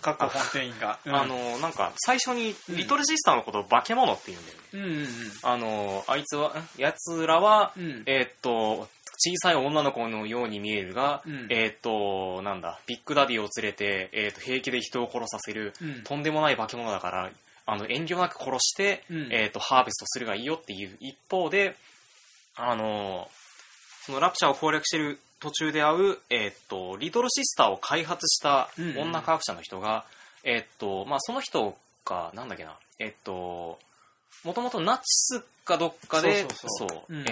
[0.00, 0.98] かっこフォンテインが。
[1.04, 1.14] うん。
[1.16, 2.76] あ、のなんか最初にうん。
[2.76, 5.06] リトルシスターのことを化け物って言うんだよね、うんうんうん。
[5.42, 6.68] あのあいつはん？
[6.76, 8.02] やつらは、うん。
[8.06, 8.88] えーっと
[9.20, 11.46] 小さい女の子のように見えるが、うん。
[11.50, 16.02] えーっとなんだビッグダディを連れて、えーっと平気で人を殺させる、うん。
[16.04, 17.30] とんでもない化け物だから
[17.66, 19.28] あの遠慮なく殺して、うん。
[19.32, 21.74] えーっとハーベストするがいいよっていう一方で
[22.54, 23.28] あの
[24.06, 28.98] そのラプチャーを攻略してる途中で会う、えーっとリトルシスターを開発したうんうん。
[28.98, 30.04] 女科学者の人が、
[30.44, 33.78] えーっとまあ、その人がなんだっけなえーっと
[34.44, 36.44] もともとナチスかどっかでえー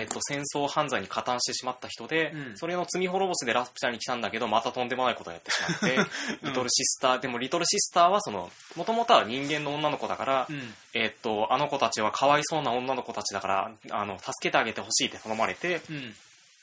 [0.05, 2.57] っと戦争犯罪に加担してしまった人で、うん。
[2.57, 5.97] それの罪滅ぼしでラプチャーに来たんだけどまたとんでもないことをやってしまって、
[6.43, 6.49] うん。
[6.51, 10.75] リトルシスターでもリトルシスターはそのもともとは人間の女の子だから、うん。
[10.95, 16.15] えーっとあの子たちはかわいそうな女の子たちだからあの助けてあげてほしいって頼まれて、うん。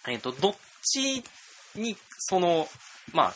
[0.08, 1.24] えーっとどっち
[1.76, 2.68] にその
[3.14, 3.34] まあ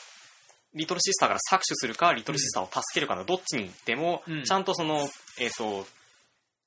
[0.76, 5.08] リトルシスターから搾取するかリトルシスターを助けるかのどっちにでも、うんちゃんとその
[5.40, 5.88] えーっと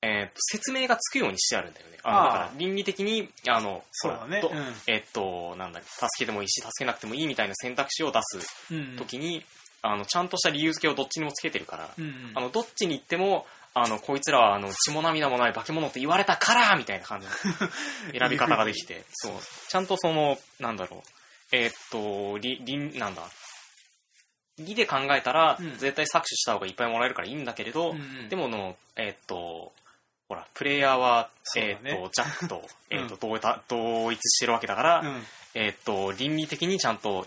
[0.03, 1.99] えー説明がつくようにしてあるんだよね。
[2.03, 4.41] あのああだから倫理的にあのそうだね。
[4.41, 4.51] ほ
[4.87, 8.97] えーっとなんだ助けてもいいし助けなくてもいいみたいな選択肢を出すうん。
[8.97, 9.45] 時に、
[9.83, 12.33] あのちゃんとした理由付けをどっちにもつけてるから、うんうん。
[12.35, 17.33] あのどっちに行ってもあのこいつらはあの血も涙もない化け物って言われたからみたいな感じの
[18.19, 19.05] 選び方ができて。
[19.13, 19.33] そう。
[19.69, 21.03] ちゃんとそのなんだろう。
[21.53, 23.23] えーっとりりんなんだ。
[24.59, 25.79] 理で考えたら、うん。
[25.79, 28.29] 絶対搾取した方がいっぱいもらえるからいいんだけれど、うんうん。
[28.29, 29.73] でものえーっと
[30.29, 31.63] ほらプレイヤーは、ね。
[31.63, 35.27] えーっとジャックと,、えーっうと同一同一してるわけだから、うん。
[35.55, 37.27] えーっと倫理的にちゃんと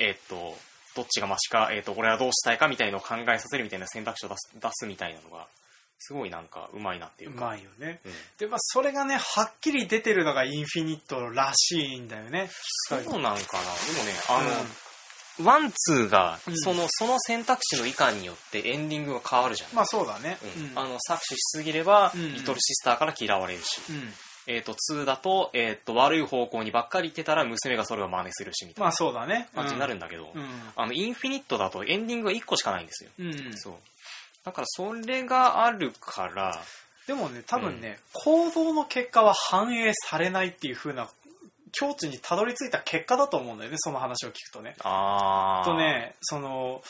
[0.00, 0.58] えーっと
[0.96, 5.46] どっちがマシか、えーっと俺はどうしたいかみたいのを考えさせるみたいな選択肢を出す出すみたいなのが
[6.06, 8.00] すごいなんかうまいなっていううか、まいよね。
[8.04, 12.50] うんで、まあ、それがね、はっきり出てるのがインフィニットらしいんだよね。
[12.88, 13.42] そうなんかなでもね
[14.28, 14.42] あ
[15.40, 20.36] の、ワンツーがうんそのその選択肢の以下によってエンディングが変わるじゃん、まあそうだね。
[20.74, 24.12] うんあの搾取しすぎれば、うんリトルシスターから嫌われるし、うん。
[24.46, 29.48] えー、と2だと,、えー、と悪い方向にばっかり行ってたら娘がそれを真似するしみたいまあそうだね。
[29.54, 30.44] な感じになるんだけど、うん。
[30.76, 33.26] あのインフィニットだとエンディングが1個しかないんですよ、うん。
[33.26, 33.56] うん。
[33.56, 33.74] そう
[34.44, 36.60] だからそれがあるから
[37.06, 41.08] でもね、多分ね、行動の結果は反映されないっていう風な
[41.72, 44.74] 境地にたどり着いた結果だと思うんだよね、その話を聞くとね。
[44.82, 46.82] あーとね、その、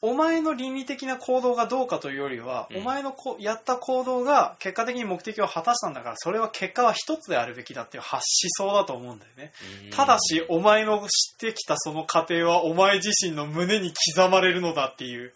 [0.00, 8.22] お前の倫理的な行動がどうかというよりは、うんお前のこやった行動が結果的に目的を果たしたんだから、それは結果は一つであるべきだっていう発
[8.56, 9.52] 想だと思うんだよね。
[9.84, 15.34] うんただし、お前の知ってきたその過程はお前自身の胸に刻まれるのだっていう。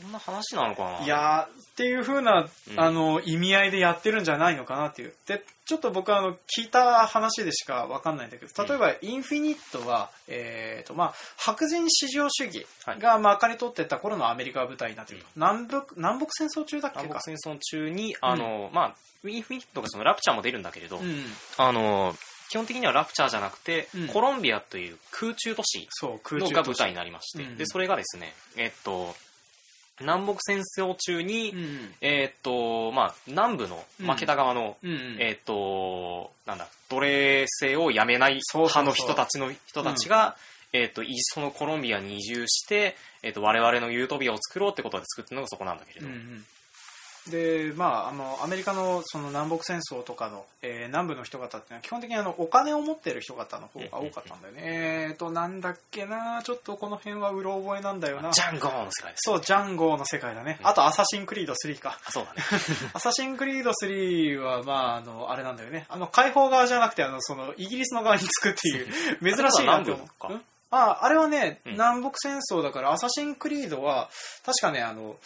[0.00, 1.04] そんな話なのかな？
[1.04, 2.80] いやーっていう風な、うん。
[2.80, 5.14] あの意味合いでやってるんじゃないのかなっていう。
[5.26, 12.66] でちょっと僕はあの聞いた話でしかわかんないんだけど例えばインフィニットは、えーとまあ、白人至上主義
[12.98, 17.02] がまかり取ってた頃のアメリカが舞台になっていると、南北南北戦争中だっけか？
[17.04, 21.24] 南北戦争中にあの、まあインフィニットがそのラプチャーも出るんだけれど、うん、
[21.56, 22.12] あの
[22.50, 24.08] 基本的にはラプチャーじゃなくて、うん。
[24.08, 27.56] コロンビアという空中都市が舞台になりまして、うん。
[27.56, 29.14] でそれがですねえっと
[30.00, 35.16] 南北戦争中に、うんえっとまあ南部の負けた側の、うんうん。
[35.20, 40.36] えっとなんだ奴隷制をやめない派の人たちの人たちが、
[40.72, 46.44] えっといそのコロンビアに移住して、えっと我々のユートピアを作ろうってことで作ってるのがそこなんだけれど、うんうん
[47.30, 58.32] でまあ、あのアメリカのその南北戦争とかの、えー南部の人方っていうのは基本的にあのお金を持ってる人方の方が多かったんだよね、えーとなんだっけなちょっとこの辺はうろ覚えなんだよな。
[58.32, 59.30] ジャンゴーの世界です。
[59.30, 61.96] そうジャンゴの世界だね、うんあとアサシンクリード3か。
[62.04, 62.42] あそうだね。
[62.92, 65.86] アサシンクリード3 はまああのあれなんだよね。
[65.88, 68.86] あの解放側じゃなくてあのそのイギリスの側につくっていう
[69.22, 70.08] 珍しいなって思う。
[70.70, 71.72] あああれはね、うん。
[71.72, 74.08] 南北戦争だからアサシンクリードは
[74.44, 75.16] 確かねあの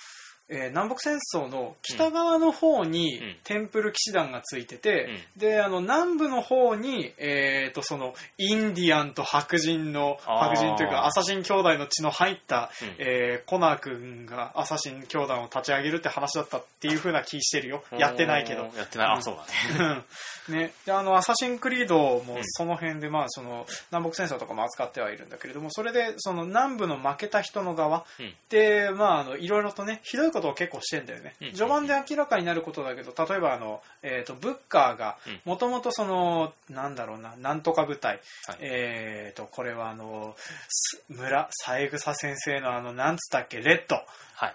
[0.48, 3.36] えー南北戦争の北側の方にうん。
[3.44, 12.88] テンプル騎士団がついてて、であの南部の方に、えー、とそのインディアンと白人の白人というかアサシン兄弟の血の入った、うん。
[12.98, 17.82] えーコナー君がアサシン兄弟を立ち上げるって話だったっていう風な気してるよ。
[17.98, 18.70] やってないけど。
[18.76, 19.16] やってない。
[19.16, 19.36] あ、そう
[19.78, 20.02] だね。
[20.48, 22.40] ね、であのアサシンクリードもうん。
[22.44, 28.34] その辺で、まあ、その南北戦争とかも扱ってはいるんだけれどもそれでその南部の負けた人の側うん。
[28.48, 35.40] で、まあ、あのいろいろとねひどいことを結構してんだよね、うん序盤で明らかになることだけど例えばあの、えー、とブッカーがうん。
[35.44, 38.58] もともとそのなんだろうななんとか部隊、はい。
[38.60, 40.36] えー、とこれはあの
[40.68, 43.96] す村三枝先生のあのなんつったっけレッド。
[44.34, 44.54] はい。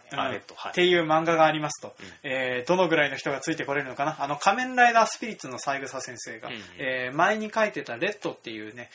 [0.69, 2.05] っていう漫画がありますと、うん。
[2.23, 4.15] えーどのぐらいの人がついてこれるのかな？
[4.19, 6.61] あの仮面ライダースピリッツの三枝先生が、うんうん。
[6.77, 8.91] えー前に書いてたレッドっていうね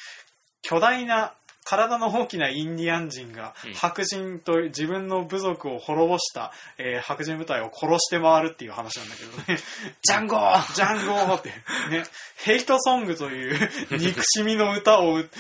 [0.62, 1.34] 巨大な
[1.66, 9.58] 体の大きなインディアン人がうん白人と自分の部族を滅ぼした、えー白人部隊を殺して回るっていう話なんだけどね。
[10.02, 11.48] ジャンゴージャンゴーって、
[11.90, 12.04] ね、
[12.36, 15.30] ヘイトソングという 憎しみの歌をう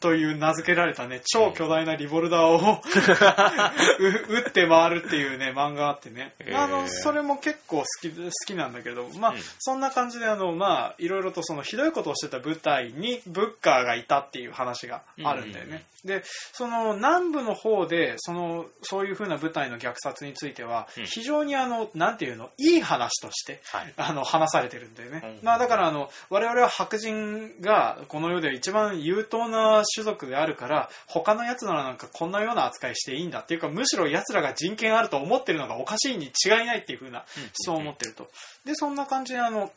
[0.00, 2.80] という名付けられたね、超巨大なリボルダーを
[3.98, 6.34] う打って回るっていうね、漫画があってね。
[6.54, 15.71] あの、それも結構好き、好きなんだけど、まあ、うんそんな感じであの、まあ、いろいろとそのひどいことをしてた部隊にブッカーがいたっていう話があるんだよね。
[15.71, 21.06] うんうんうんで、その南部の方で、その、そういう風な部隊の虐殺については、うん。
[21.06, 23.94] 非常にあの、なんていうの、いい話として、はい。
[23.96, 25.44] あの話されてるんだよね、うん。
[25.44, 38.28] まあ、だからあの我々は白人がこの世で一番優等な種族であるから他の奴らなんかこんなような扱いしていいんだっていうかむしろ奴らが人権あると思ってるのがおかしいに違いないっていうふうなそう思ってると。
[38.64, 39.70] でそんな感じであの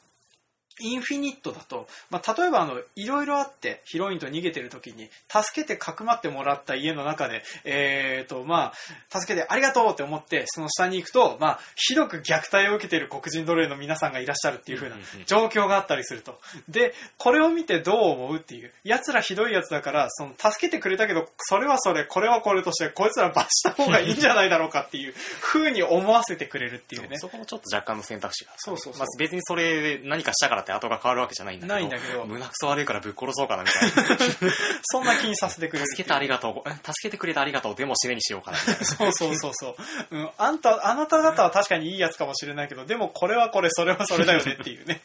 [0.81, 16.39] インフィニットだと、まあ、例えばあのいろいろあってヒロインと逃げてる時に助けてかくまってもらった家の中で、えーとまあ、助けてありがとうって思ってその下に行くと、まあ、ひどく虐待を受けている黒人奴隷の皆さんがいらっしゃるっていう風な状況があったりすると。
[16.67, 18.71] でこれを見てどう思うっていう。
[18.83, 27.17] 奴らひどいやつだからその助けてくれたけどそれはそれこれはこれとしてこいつら罰した方がいいんじゃないだろうかっていう風に思わせてくれるっていうね。
[27.17, 28.51] そこもちょっと若干の選択肢が。
[28.57, 28.99] そうそうそう。
[28.99, 31.73] まあ、別にそれで何かしたからって後が変わるわけじゃないんだけど。
[31.75, 34.17] ないんだけど胸くそ悪いからぶっ殺そうかなみたいな。
[34.84, 36.69] そんな気にさせてくれる助けてありがとう。
[36.69, 37.75] 助けてくれてありがとう。
[37.75, 38.58] でも締めにしようかな。
[38.84, 39.69] そうそうそうそ
[40.12, 40.17] う。
[40.17, 45.01] うん、あんた、あなた方は確かにいいやつかもしれないけど、でもこれはこれ、それはそれだよねっていうね。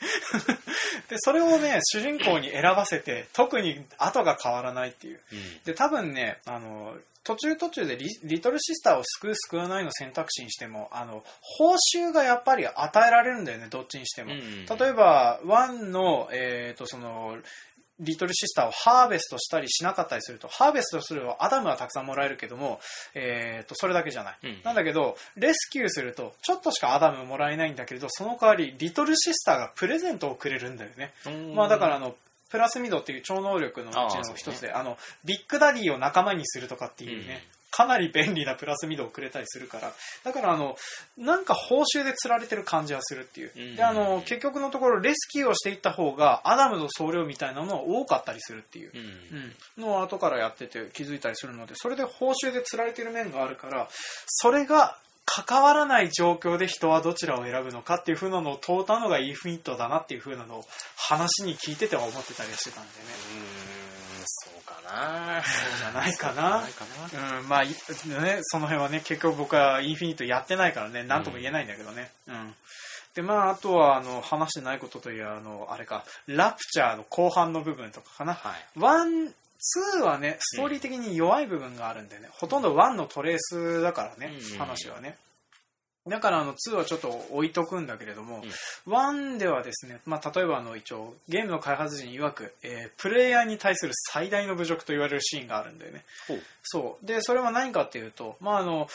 [1.09, 5.20] で、それをね、主人公に選ばせて、特に後が変わらないっていう。
[5.33, 14.33] うんで、多分ね、あの、途中途中でリリトルシスターを救う救わないの選択肢にしても、あの、報酬がやっぱり与えられるんだよね、どっちにしても。
[14.33, 17.37] うんうん例えば、 one の、えっ、と、その、
[17.98, 22.80] リトルシスターをハーベストしたりしなかったりすると、ハーベストするとアダムはたくさんもらえるけども、
[23.14, 24.38] えっ、と、それだけじゃない。
[24.42, 31.12] うんなんだけど、レスキューすると、ちょっとしかアダムもらえないんだけれど、その代わり、リトルシスターがプレゼントをくれるんだよね。
[31.54, 32.14] まあだからあの、
[32.51, 33.97] プラスミドっていう超能力のうち
[34.29, 39.93] の一つで、あの、ビッグダディを仲間にするとかっていうね、かなり便利なプラスミドをくれたりするから、
[40.25, 40.77] だからあの、
[41.17, 43.53] なんか報酬で釣られてる感じはするっていう。
[43.57, 48.99] うんで、あの、結局のところレスキューをしていった方が、アダムの総量みたいなのは多かったりするっていうう。
[48.99, 49.01] ん。
[49.79, 53.89] うん、のを後からやってて気づいたりするのでそれで報酬で釣られてる面があるから
[54.27, 54.97] それが
[55.33, 60.64] 関わらない状況で人はどちらを選ぶのかっていう風なのを問うたのがインフィニットだなっていう風なのを
[60.97, 63.05] 話に聞いてては思ってたりはしてたんでね。
[63.37, 65.43] うーん、そうかな。
[65.43, 66.61] そうじゃないかな。
[66.62, 67.75] ないかなうんまあいね
[68.43, 72.11] その辺はね結局僕はインフィニットやってないからね何とも言えないんだけどね。
[72.27, 72.55] うん。
[73.14, 78.35] でまああとはあの話してないことといえばあのあれかラプチャーの後半の部分とかかな。
[78.35, 78.81] はい。
[78.81, 79.33] ワン、
[80.01, 85.16] 2はね、ストーリー的に弱い部分があるんでね、ほとんど1のトレースだからね、うん話はね。
[86.09, 88.42] だからあの2はちょっと置いとくんだけれども、
[88.87, 96.05] 1ではですね、まあ、例えばあの一応ゲームの開発陣曰く、えープレイヤーに対する最大の侮辱と言われるシーンがあるんだよね。
[96.62, 97.07] そう。
[97.07, 98.88] で、それは何かっていうと、まああの、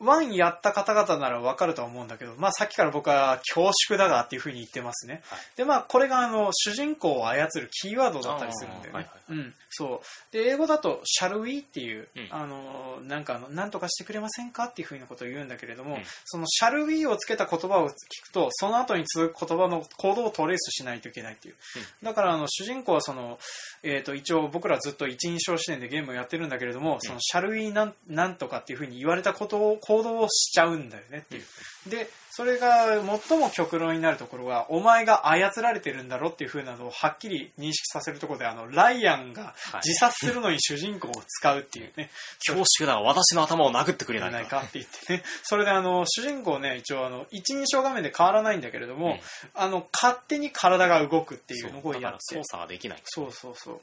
[0.00, 5.22] 1やった方々ならわかるとは思うんだけど、まあさっきから僕は恐縮だがっていうふうに言ってますね。
[5.24, 8.92] はいで、まあこれがあの、主人公を操るキーワードだったりするんだよね。
[8.92, 9.54] はいはいうん。
[9.70, 10.32] そう。
[10.32, 17.92] で、英語だと、shall we っていう、うんあの、なんかあの、なんとかしてくれませんかっていうふうなことを言うんだけれども、うんその shall we をつけた言葉を聞
[18.24, 21.54] くと、その後に続く言葉の行動をトレースしないといけないっていう。
[22.02, 23.38] だからあの主人公はその、
[23.82, 31.44] えー、と一応僕らずっと一人称視点でゲームをやってるんだけれども、そのシャルウィーなんなんとかっていうふうに言われたことを行動をしちゃうんだよねっていう。
[31.88, 42.10] で、それが最も極論になるところは、お前が操られてるんだろっていう風なのをはっきり認識させるところで、あの、ライアンが自殺するのに主人公を使うっていうね、
[42.46, 45.22] 恐縮だ、私の頭を殴ってくれないかって言ってね。
[45.42, 49.20] それであの、主人公ね、一応あの、一人称画面で変わらないんだけれども、うん
[49.54, 52.44] あの、勝手に体が動くっていそううのをだからやって操。
[52.44, 53.02] 作ができない。
[53.04, 53.80] そうそうそう。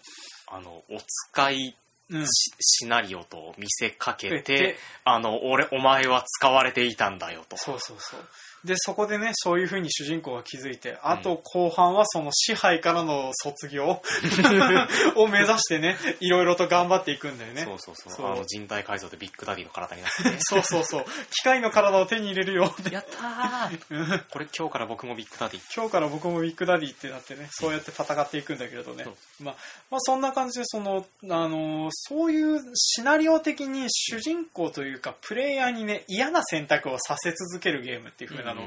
[0.48, 1.76] あの、お使い
[2.10, 2.26] うん。
[2.28, 7.58] シシナリオと見せかけでて、あの、俺、お前は使われていたんだよと。
[7.58, 8.20] そうそうそう。
[8.66, 14.02] で、そこでね、そういう風に主人公が気づいて、あと後半はその支配からの卒業
[15.16, 17.64] を目指してね、いろいろと頑張っていくんだよね。
[17.64, 18.14] そうそうそう。
[18.14, 20.38] そうあの、人体改造でビッグダディの体になってね。
[20.40, 21.06] そうそうそう。
[21.32, 22.94] 機械の体を手に入れるよって。
[22.94, 25.62] やったーうんこれ今日から僕もビッグダディ。
[25.76, 29.06] 今日から僕もビッグダディってなってね、そうやって戦っていくんだけれどね。
[29.40, 29.56] まあ、
[29.92, 38.62] まあそんな感じで、その、あのーそういうシナリオ的に主人公というか、プレイヤーにね、嫌な選択をさせ続けるゲームっていう風なの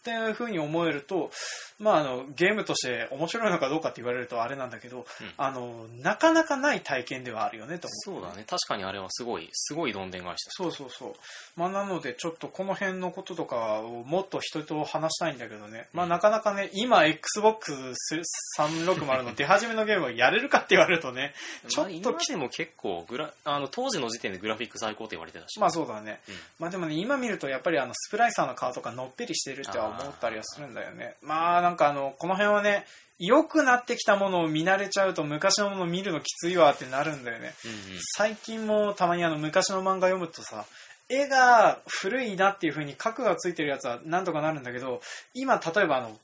[0.00, 1.30] っていうふうに思えると、
[1.78, 5.04] まあ、あのゲームとして面白いのかどうかって言われるとあれなんだけど、うん。
[5.36, 8.44] あのなかなかない体験ではあるよねと思うそうだね。
[8.48, 10.52] 確かにあれはすごい、すごいどんでん返しだ。
[10.52, 11.12] そうそうそう、
[11.56, 21.34] まあ、なのでちょっとこの辺のこととかをもっと人と話したいんだけどね、まあ、なかなかね今 XBOX360 の出始めのゲームをやれるかって言われるとね
[21.68, 25.60] ちょっとまあ今でも結構グラ、あの、当時の時点でグラフィック最高って言われてたし。
[25.60, 26.34] まあそうだね、うん。
[26.58, 31.14] まあでもね今見るとやっぱりあのスプライサーの顔とかのっぺりしてるっては思ったりはするんだよね。
[31.22, 32.84] まあなんかあのこの辺はね
[33.18, 37.52] 良くなってきたものを見慣れちゃうと昔のものを見るのきついわってなるんだよね。
[37.64, 37.78] うんうん。
[38.16, 40.64] 最近もたまにあの昔の漫画読むとさ
[41.08, 45.00] 絵が古いなっていう風に角がついてるやつはなんとかなるんだけど
[45.34, 46.16] 今例えばあの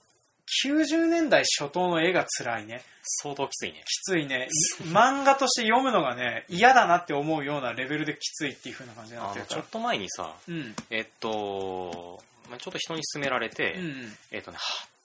[0.64, 2.82] 90年代初頭の絵が辛いね。
[3.02, 3.82] 相当きついね。
[3.84, 4.48] きついね。
[4.84, 9.62] 漫画として読むのがね嫌だなって思うようなレベルできついっていう風な感じになってるから。
[9.62, 10.74] ちょっと前にさ、うん。
[10.90, 14.96] えっと、まあちょっと人に勧められて、うんえっとね、8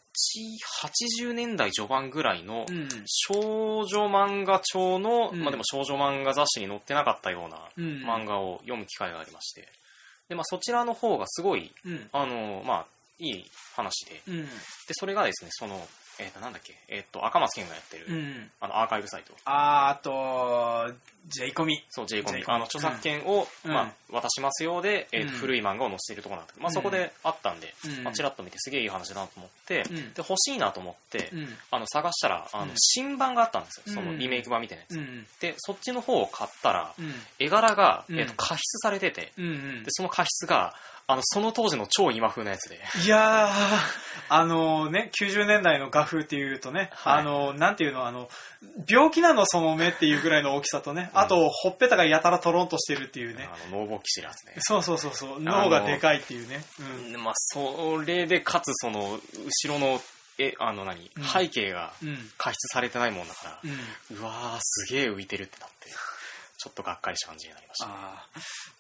[1.24, 5.42] 80年代序盤ぐらいのうん少女漫画調の、うん。
[5.42, 8.04] まあでも少女漫画雑誌に載ってなかったようなうん。
[8.04, 9.68] 漫画を読む機会がありまして、
[10.30, 12.10] で、まあそちらの方がすごい、うん。
[12.12, 12.86] あの、まあ
[13.20, 14.46] いい話で、うん。
[14.46, 14.50] で、
[14.92, 15.88] それがですね、その、
[16.20, 18.52] えっ、と、なんだっけ、えっ、と、赤松健がやってる、うん。
[18.60, 19.34] あの、アーカイブサイト。
[19.46, 20.94] あーあと
[21.28, 21.84] ジェイコミ。
[21.90, 22.40] そう、J コミ。
[22.40, 23.72] J あの、著作権を、うん。
[23.72, 25.40] まあ、渡しますようで、えーとうん。
[25.40, 26.74] 古い漫画を載せているところなんだけど、まあ、うん。
[26.74, 28.04] そこであったんで、うん。
[28.04, 29.96] まあ、チラッと見てすげえいい話だなと思って、うん。
[29.96, 31.48] で、欲しいなと思って、うん。
[31.70, 32.72] あの、探したら、あの、うん。
[32.78, 33.96] 新版があったんですよ。
[33.96, 34.98] そのうんリメイク版みたいなやつ。
[34.98, 35.28] うん。
[35.40, 37.14] で、そっちの方を買ったら、うん。
[37.40, 38.20] 絵柄が、うん。
[38.20, 40.76] えーと加筆されてて、で、その加筆が、
[41.08, 43.52] あの、その当時の超今風なやつで、いやー、
[44.30, 48.30] あのね、90年代の画風っていうとね、はいあの、なんていうの、あの、
[48.88, 53.50] 病気なのその目っていうぐらいの大きさとね、うんあと、ほっぺたがやたらトロンとしてるっていうね。
[53.52, 54.54] あの、脳勃起してるやつね。
[54.60, 56.64] そうそうそうそう、脳がでかいっていうね。
[57.14, 57.24] うん。
[57.24, 60.02] まあ、それで、かつ、その、後ろの、
[60.38, 62.18] え、あの何、うん背景がうん。
[62.38, 63.70] 加筆されてないもんだから、
[64.12, 64.18] うん。
[64.18, 65.90] うわー、すげえ浮いてるってなって、
[66.62, 67.88] ちょっとがっかりした感じになりました。
[67.88, 67.94] あー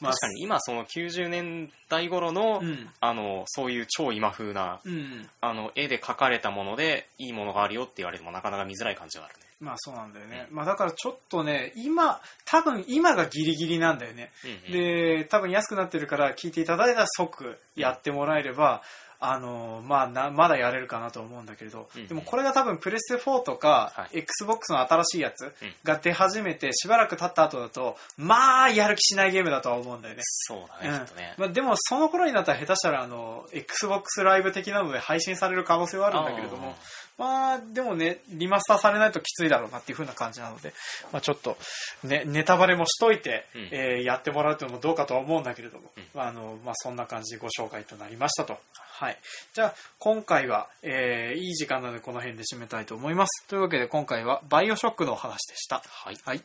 [0.01, 2.89] まあ確かに今その90年代頃の、うん。
[2.99, 5.27] あの、そういう超今風な、うん。
[5.41, 9.45] あの、絵で描かれたもので、いいものがあるよって言われてもなかなか見づらい感じがあるね。
[9.59, 10.47] まあそうなんだよね。
[10.51, 14.31] まあだからちょっとね、今、多分今がギリギリなんだよね。
[14.45, 18.83] うんうんで、多分安くなってるから聞いていただいたら即やってもらえれば、
[19.23, 25.51] あのまあな、まだやれるかなと思うんだけれど、うんでもこれが多分プレステ4とか、は XBOX の新しいやつうん
[25.83, 30.21] が出始めてしばらく経った後だと、まあやる気しないゲームだとは思うんだよね。
[30.23, 31.33] そうだね、うんきっとね。
[31.37, 36.75] まあ、でもその頃になったら下手したらあの XBOX ライブ的なので配信される可能性はあるんだけれども
[37.17, 40.73] まあでもねリマスターされないときついだろうなっていう風な感じなので、
[41.11, 41.57] まあ、ちょっと、
[42.03, 48.57] ね、ネタバレもしといて、うんえーやってもらうというのもどうかとは思うんだけれども、うんまああのまあ、そんな感じでご紹介となりましたと。
[49.01, 49.17] はい、
[49.55, 53.47] じゃあ今回は、えーいい時間なのでこの辺で締めたいと思います。
[53.47, 55.81] というわけで今回はバイオショックのお話でした。
[55.83, 56.15] はい。
[56.23, 56.43] はい。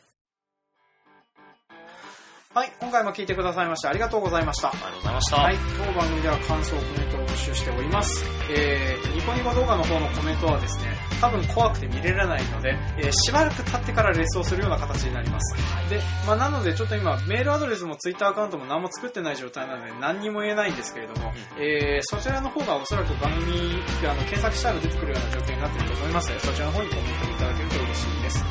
[2.55, 4.69] はい、今回も聞いてくださいましてありがとうございました。
[4.69, 5.37] ありがとうございました。
[5.37, 5.55] はい、
[5.85, 8.25] 当番組では感想、コメントを募集しております。
[8.49, 15.55] えーと、ニコニコ動画の方のコメントはですね、多分怖くて見れないので、えーしばらく経ってからレスをするような形になります。
[15.89, 28.45] で、まあ、なのでちょっと今、メールアドレスもツイッターアカウントも何も作ってない状態なので何にも言えないんですけれども、えーそちらの方がおそらく番組、あの、検索したら出てくるような状況になっていると思いますので、そちらの方にコメントいただけると嬉しいです。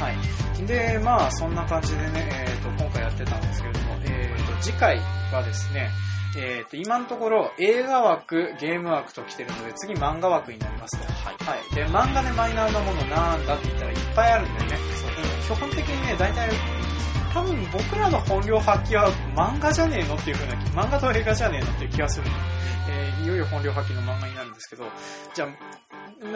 [0.00, 0.66] はい。
[0.66, 4.98] で、まあ、そんな感じでね、えっ、と、今回やってたんですけれども、えっ、と、次回
[5.32, 5.90] はですね、
[6.36, 11.04] えっ、と、今のところ映画枠、ゲーム枠と来てるので、次漫画枠になりますと。
[11.12, 11.34] はい。
[11.44, 11.74] はい。
[11.74, 14.76] で、漫画でマイナーなものなんだって言ったらいっぱいあるんだよね。
[14.76, 14.90] うん
[15.50, 16.48] 基本的にね、大体、
[17.34, 20.54] 多分僕らの本領発揮は漫画じゃねえのっていう風な、
[20.84, 22.32] 漫画と映画じゃねえのっていう気がするの。
[22.88, 24.84] えーいよいよ本領発揮の漫画になるんですけど、
[25.34, 25.48] じゃあ、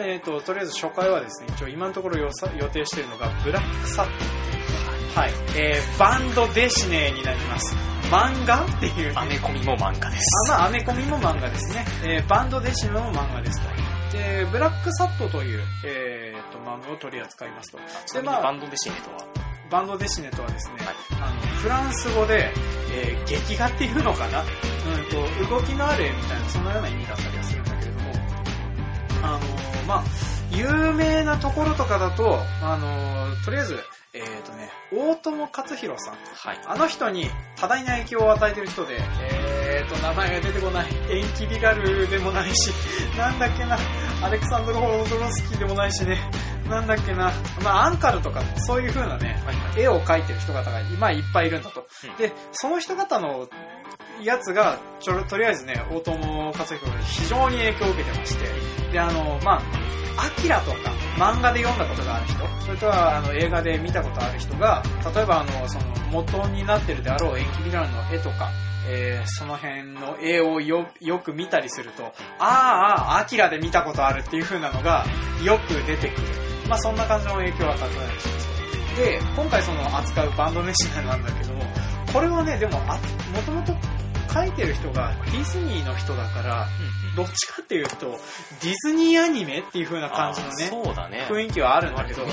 [0.03, 7.94] えっ、と、とりあえず初回はですね、一応今のところ予定しているのが、ブラックサットっていう、はい、えーバンドデシネになります。
[8.11, 10.51] 漫画っていう、ね、アメコミも漫画です。
[10.51, 11.85] あまあ、アメコミも漫画ですね。
[12.03, 14.17] えーバンドデシネの漫画ですと。
[14.17, 17.79] で、ブラックサットという、えー、と漫画を取り扱いますと。
[18.05, 19.17] ちなみにバンドデシネとは、
[19.69, 22.51] バンドデシネとはですね、はいあのフランス語で、
[22.93, 28.11] えー劇画っていうのかな、うん、と動きのある絵みたいなそのような意味だったりはするんだけれども
[29.23, 30.03] あのーまあ
[30.51, 33.79] 有名なところとかだと、あのーとりあえず、
[34.15, 36.59] えっ、とね、大友克洋さんはい。
[36.65, 40.87] あの人に多大な影響を与えてる人で、えーと、名前が出てこない。
[41.09, 42.71] エンキビガルでもないし、
[43.17, 43.77] なんだっけな、
[44.23, 46.17] アレクサンドル・ホロドロスキーでもないしね、
[46.69, 47.29] なんだっけな、
[47.61, 49.81] まあ、アンカルとか、そういう風なね、はいはい。
[49.81, 51.85] 絵を描いてる人方が今いっぱいいるんだと。
[52.05, 53.49] うんで、その人方の
[54.23, 59.61] やつが、ちょろとりあえずね、大友克洋に非常に影響を受けてまして、で、あの、まあ、
[60.17, 60.77] アキラとか
[61.17, 64.81] 漫画で読んだことがある人、それとはあの映画で見たことある人が、
[65.13, 68.49] 例えばあの、その元になってるであろう延期ビラルの絵とか、
[68.87, 75.05] えーその辺の絵をよよく見たりすると、あーあー、アキラで見たことあるっていう風なのが
[75.43, 76.27] よく出てくる。
[76.69, 78.55] まあそんな感じの影響はたくさんします。
[78.95, 81.63] で、今回その扱うバンドネシナなんだけども、
[82.13, 82.97] これはね、でも、あ、
[83.33, 83.73] もともと
[84.33, 86.67] 書いてる人がディズニーの人だから、
[87.15, 88.17] どっちかっていうと、
[88.61, 91.25] ディズニーアニメっていう風な感じのね、そうだね。
[91.29, 92.25] 雰囲気はあるんだけど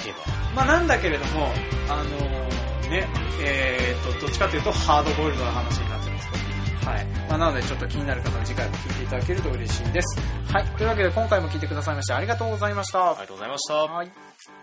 [0.55, 1.49] まあなんだけれども、
[1.88, 2.53] あのー
[2.93, 3.09] ね、
[3.43, 6.28] えー、と、どっちかというとハードボイルドな話になってます
[6.82, 6.90] と。
[6.90, 7.07] はい。
[7.28, 10.20] まあなのでちょっと気になる方は次回も聞いていただけると嬉しいです。
[10.53, 10.64] はい。
[10.76, 12.99] というわけで今回も聞いてくださいましてありがとうございました。
[12.99, 13.11] ば。
[13.11, 13.74] ありがとうございました。
[13.74, 14.61] はい。